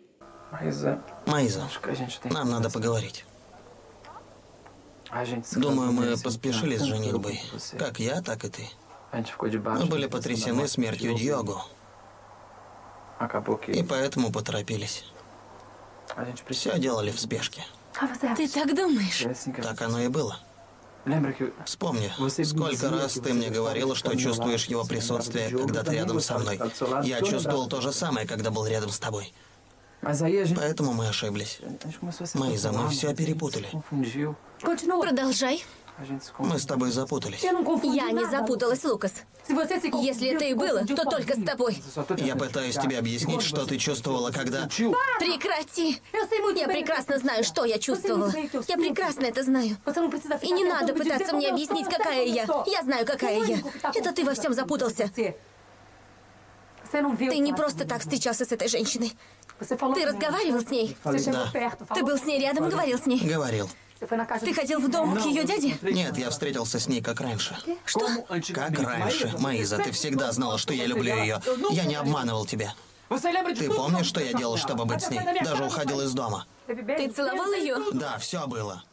Маиза, 0.51 1.03
Маиза, 1.25 1.67
нам 2.25 2.49
надо 2.49 2.69
поговорить. 2.69 3.25
Думаю, 5.55 5.91
мы 5.91 6.17
поспешили 6.17 6.77
с 6.77 6.83
женитьбой. 6.83 7.41
Как 7.77 7.99
я, 7.99 8.21
так 8.21 8.45
и 8.45 8.49
ты. 8.49 8.63
Мы 9.11 9.85
были 9.85 10.05
потрясены 10.05 10.67
смертью 10.67 11.15
Дьогу. 11.15 11.61
И 13.67 13.83
поэтому 13.83 14.31
поторопились. 14.31 15.05
Все 16.49 16.77
делали 16.79 17.11
в 17.11 17.19
спешке. 17.19 17.65
Ты 18.37 18.47
так 18.47 18.75
думаешь? 18.75 19.25
Так 19.61 19.81
оно 19.81 19.99
и 19.99 20.07
было. 20.07 20.39
Вспомни, 21.65 22.11
сколько 22.43 22.89
раз 22.89 23.13
ты 23.13 23.33
мне 23.33 23.49
говорила, 23.49 23.95
что 23.95 24.15
чувствуешь 24.15 24.65
его 24.65 24.85
присутствие, 24.85 25.49
когда 25.49 25.83
ты 25.83 25.95
рядом 25.95 26.19
со 26.19 26.37
мной. 26.37 26.59
Я 27.03 27.21
чувствовал 27.21 27.67
то 27.67 27.81
же 27.81 27.91
самое, 27.91 28.27
когда 28.27 28.51
был 28.51 28.65
рядом 28.65 28.89
с 28.89 28.99
тобой. 28.99 29.33
Поэтому 30.01 30.93
мы 30.93 31.07
ошиблись. 31.09 31.59
Мы 32.33 32.89
все 32.89 33.13
перепутали. 33.13 33.69
Продолжай. 35.01 35.63
Мы 36.37 36.59
с 36.59 36.65
тобой 36.65 36.91
запутались. 36.91 37.43
Я 37.43 38.11
не 38.11 38.25
запуталась, 38.29 38.83
Лукас. 38.83 39.13
Если 39.47 40.29
это 40.29 40.45
и 40.45 40.53
было, 40.53 40.85
то 40.85 41.03
только 41.03 41.35
с 41.35 41.43
тобой. 41.43 41.81
Я 42.17 42.35
пытаюсь 42.35 42.75
тебе 42.75 42.99
объяснить, 42.99 43.41
что 43.41 43.65
ты 43.65 43.77
чувствовала, 43.77 44.31
когда... 44.31 44.67
Прекрати! 44.67 46.01
Я 46.55 46.67
прекрасно 46.67 47.17
знаю, 47.19 47.43
что 47.43 47.65
я 47.65 47.79
чувствовала. 47.79 48.31
Я 48.67 48.77
прекрасно 48.77 49.25
это 49.25 49.43
знаю. 49.43 49.77
И 50.41 50.51
не 50.51 50.63
надо 50.65 50.93
пытаться 50.93 51.35
мне 51.35 51.49
объяснить, 51.49 51.87
какая 51.87 52.25
я. 52.25 52.45
Я 52.65 52.83
знаю, 52.83 53.05
какая 53.05 53.43
я. 53.43 53.57
Это 53.95 54.13
ты 54.13 54.23
во 54.23 54.33
всем 54.33 54.53
запутался. 54.53 55.09
Ты 56.91 57.37
не 57.37 57.53
просто 57.53 57.85
так 57.85 58.01
встречался 58.01 58.45
с 58.45 58.51
этой 58.51 58.67
женщиной. 58.67 59.13
Ты 59.59 60.05
разговаривал 60.05 60.61
с 60.61 60.69
ней? 60.69 60.95
Да. 61.03 61.51
Ты 61.93 62.03
был 62.03 62.17
с 62.17 62.23
ней 62.23 62.39
рядом 62.39 62.67
и 62.67 62.71
говорил 62.71 62.97
с 62.97 63.05
ней? 63.05 63.19
Говорил. 63.19 63.69
Ты 63.99 64.53
ходил 64.53 64.79
в 64.79 64.89
дом 64.89 65.15
к 65.15 65.25
ее 65.25 65.43
дяде? 65.43 65.77
Нет, 65.81 66.17
я 66.17 66.29
встретился 66.29 66.79
с 66.79 66.87
ней 66.87 67.01
как 67.01 67.19
раньше. 67.19 67.57
Что? 67.85 68.07
Как 68.53 68.79
раньше. 68.79 69.33
Маиза, 69.39 69.77
ты 69.77 69.91
всегда 69.91 70.31
знала, 70.31 70.57
что 70.57 70.73
я 70.73 70.85
люблю 70.85 71.15
ее. 71.15 71.41
Я 71.71 71.85
не 71.85 71.95
обманывал 71.95 72.45
тебя. 72.45 72.73
Ты 73.09 73.69
помнишь, 73.69 74.05
что 74.05 74.21
я 74.21 74.33
делал, 74.33 74.57
чтобы 74.57 74.85
быть 74.85 75.01
с 75.01 75.09
ней? 75.09 75.19
Даже 75.43 75.65
уходил 75.65 76.01
из 76.01 76.13
дома. 76.13 76.47
Ты 76.67 77.09
целовал 77.09 77.51
ее? 77.53 77.77
Да, 77.93 78.17
все 78.19 78.47
было. 78.47 78.83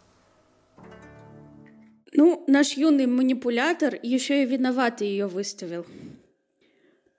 Ну, 2.12 2.44
наш 2.46 2.72
юный 2.72 3.06
манипулятор 3.06 3.94
еще 4.02 4.42
и 4.42 4.46
виноватый 4.46 5.06
ее 5.08 5.26
выставил. 5.26 5.86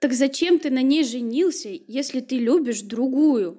Так 0.00 0.12
зачем 0.12 0.58
ты 0.58 0.70
на 0.70 0.82
ней 0.82 1.04
женился, 1.04 1.68
если 1.68 2.20
ты 2.20 2.38
любишь 2.38 2.82
другую? 2.82 3.58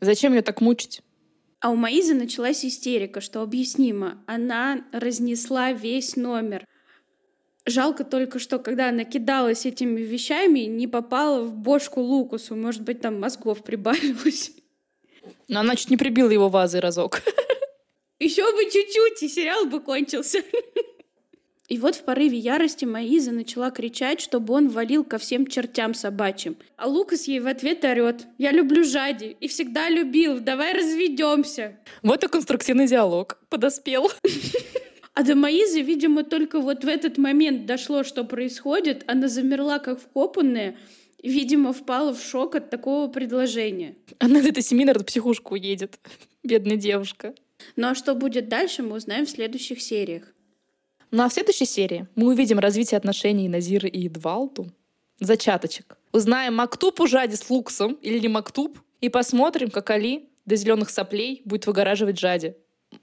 Зачем 0.00 0.32
ее 0.32 0.42
так 0.42 0.60
мучить? 0.60 1.02
А 1.60 1.70
у 1.70 1.74
Маизы 1.74 2.14
началась 2.14 2.64
истерика, 2.64 3.20
что 3.20 3.42
объяснимо. 3.42 4.22
Она 4.26 4.84
разнесла 4.92 5.72
весь 5.72 6.14
номер. 6.14 6.64
Жалко 7.66 8.04
только, 8.04 8.38
что 8.38 8.58
когда 8.58 8.90
она 8.90 9.04
кидалась 9.04 9.66
этими 9.66 10.00
вещами, 10.00 10.60
не 10.60 10.86
попала 10.86 11.42
в 11.42 11.54
бошку 11.54 12.00
Лукусу. 12.00 12.54
Может 12.54 12.82
быть, 12.82 13.00
там 13.00 13.20
мозгов 13.20 13.64
прибавилось. 13.64 14.52
Но 15.48 15.60
она 15.60 15.74
чуть 15.74 15.90
не 15.90 15.96
прибила 15.96 16.30
его 16.30 16.48
вазой 16.48 16.80
разок. 16.80 17.22
Еще 18.20 18.44
бы 18.52 18.64
чуть-чуть, 18.64 19.22
и 19.22 19.28
сериал 19.28 19.66
бы 19.66 19.80
кончился. 19.80 20.42
И 21.68 21.76
вот 21.76 21.96
в 21.96 22.04
порыве 22.04 22.38
ярости 22.38 22.86
Маиза 22.86 23.30
начала 23.30 23.70
кричать, 23.70 24.22
чтобы 24.22 24.54
он 24.54 24.68
валил 24.68 25.04
ко 25.04 25.18
всем 25.18 25.46
чертям 25.46 25.92
собачьим. 25.92 26.56
А 26.78 26.88
Лукас 26.88 27.28
ей 27.28 27.40
в 27.40 27.46
ответ 27.46 27.84
орет. 27.84 28.26
«Я 28.38 28.52
люблю 28.52 28.84
Жади 28.84 29.36
и 29.38 29.48
всегда 29.48 29.90
любил, 29.90 30.40
давай 30.40 30.72
разведемся». 30.72 31.78
Вот 32.02 32.24
и 32.24 32.28
конструктивный 32.28 32.86
диалог. 32.86 33.38
Подоспел. 33.50 34.10
А 35.12 35.24
до 35.24 35.34
Маизы, 35.34 35.82
видимо, 35.82 36.22
только 36.22 36.60
вот 36.60 36.84
в 36.84 36.88
этот 36.88 37.18
момент 37.18 37.66
дошло, 37.66 38.02
что 38.02 38.24
происходит. 38.24 39.02
Она 39.06 39.28
замерла, 39.28 39.80
как 39.80 40.00
вкопанная, 40.00 40.76
видимо, 41.22 41.72
впала 41.72 42.14
в 42.14 42.22
шок 42.22 42.54
от 42.54 42.70
такого 42.70 43.08
предложения. 43.08 43.96
Она 44.20 44.40
в 44.40 44.46
этой 44.46 44.62
семинар 44.62 44.98
в 44.98 45.04
психушку 45.04 45.54
уедет. 45.54 45.98
Бедная 46.44 46.76
девушка. 46.76 47.34
Ну 47.76 47.88
а 47.88 47.94
что 47.94 48.14
будет 48.14 48.48
дальше, 48.48 48.82
мы 48.82 48.96
узнаем 48.96 49.26
в 49.26 49.30
следующих 49.30 49.82
сериях. 49.82 50.32
Ну 51.10 51.22
а 51.22 51.28
в 51.28 51.32
следующей 51.32 51.64
серии 51.64 52.06
мы 52.14 52.28
увидим 52.28 52.58
развитие 52.58 52.98
отношений 52.98 53.48
Назира 53.48 53.88
и 53.88 54.06
Эдвалту, 54.08 54.68
зачаточек. 55.20 55.96
Узнаем, 56.12 56.54
Мактуб 56.54 57.00
Жади 57.06 57.34
с 57.34 57.48
Луксом 57.48 57.94
или 57.94 58.18
не 58.18 58.28
Мактуб, 58.28 58.78
и 59.00 59.08
посмотрим, 59.08 59.70
как 59.70 59.90
Али 59.90 60.28
до 60.44 60.56
зеленых 60.56 60.90
соплей 60.90 61.42
будет 61.44 61.66
выгораживать 61.66 62.18
Жади. 62.18 62.54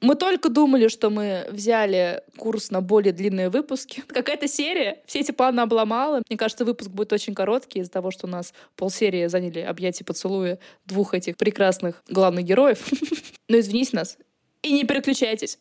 Мы 0.01 0.15
только 0.15 0.49
думали, 0.49 0.87
что 0.87 1.09
мы 1.09 1.47
взяли 1.51 2.23
курс 2.37 2.71
на 2.71 2.81
более 2.81 3.13
длинные 3.13 3.49
выпуски. 3.49 4.01
Какая-то 4.07 4.47
серия, 4.47 5.03
все 5.05 5.19
эти 5.19 5.31
планы 5.31 5.61
обломала. 5.61 6.21
Мне 6.27 6.37
кажется, 6.37 6.65
выпуск 6.65 6.89
будет 6.89 7.13
очень 7.13 7.35
короткий 7.35 7.79
из-за 7.79 7.91
того, 7.91 8.11
что 8.11 8.25
у 8.27 8.29
нас 8.29 8.53
полсерии 8.75 9.27
заняли 9.27 9.59
объятия 9.59 10.03
поцелуя 10.03 10.59
двух 10.85 11.13
этих 11.13 11.37
прекрасных 11.37 12.03
главных 12.09 12.45
героев. 12.45 12.83
Но 13.47 13.59
извините 13.59 13.95
нас 13.95 14.17
и 14.63 14.73
не 14.73 14.83
переключайтесь. 14.83 15.59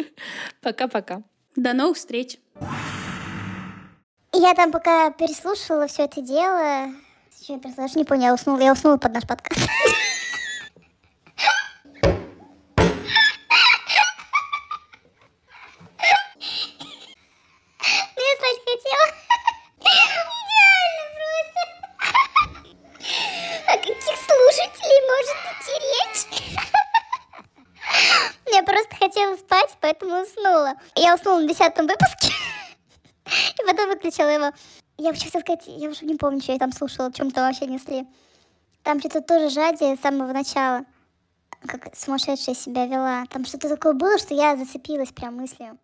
Пока-пока. 0.62 1.22
До 1.58 1.72
новых 1.72 1.96
встреч. 1.96 2.38
Я 4.32 4.54
там 4.54 4.70
пока 4.70 5.10
переслушивала 5.10 5.88
все 5.88 6.04
это 6.04 6.20
дело. 6.22 6.92
Что 7.42 7.54
я 7.54 7.58
даже 7.58 7.98
не 7.98 8.04
поняла, 8.04 8.28
я 8.28 8.34
уснула, 8.34 8.60
я 8.60 8.72
уснула 8.72 8.96
под 8.96 9.12
наш 9.12 9.26
подкаст. 9.26 9.60
Ну, 18.16 18.22
я 18.22 18.34
спать 18.36 18.60
хотела. 18.64 19.06
Идеально 19.80 21.04
просто. 21.18 21.60
О 23.66 23.74
каких 23.76 24.16
слушателей 24.16 25.00
может 25.10 25.38
идти 25.50 25.74
речь? 25.88 26.58
Я 28.52 28.62
просто 28.62 28.96
хотела 28.96 29.36
спать, 29.36 29.76
поэтому 29.80 30.22
уснула. 30.22 30.74
Я 30.96 31.14
десятом 31.68 31.86
выпуске. 31.86 32.32
И 33.60 33.66
потом 33.66 33.88
выключила 33.88 34.28
его. 34.28 34.52
Я 34.96 35.12
хотела 35.12 35.40
сказать, 35.40 35.64
я 35.66 35.90
уже 35.90 36.04
не 36.04 36.16
помню, 36.16 36.40
что 36.40 36.52
я 36.52 36.58
там 36.58 36.72
слушала, 36.72 37.08
о 37.08 37.12
чем 37.12 37.30
то 37.30 37.42
вообще 37.42 37.66
несли. 37.66 38.06
Там 38.82 39.00
что-то 39.00 39.20
тоже 39.20 39.50
жади 39.50 39.96
с 39.96 40.00
самого 40.00 40.32
начала. 40.32 40.84
Как 41.66 41.94
сумасшедшая 41.94 42.54
себя 42.54 42.86
вела. 42.86 43.24
Там 43.26 43.44
что-то 43.44 43.68
такое 43.68 43.92
было, 43.92 44.18
что 44.18 44.34
я 44.34 44.56
зацепилась 44.56 45.12
прям 45.12 45.36
мыслью. 45.36 45.78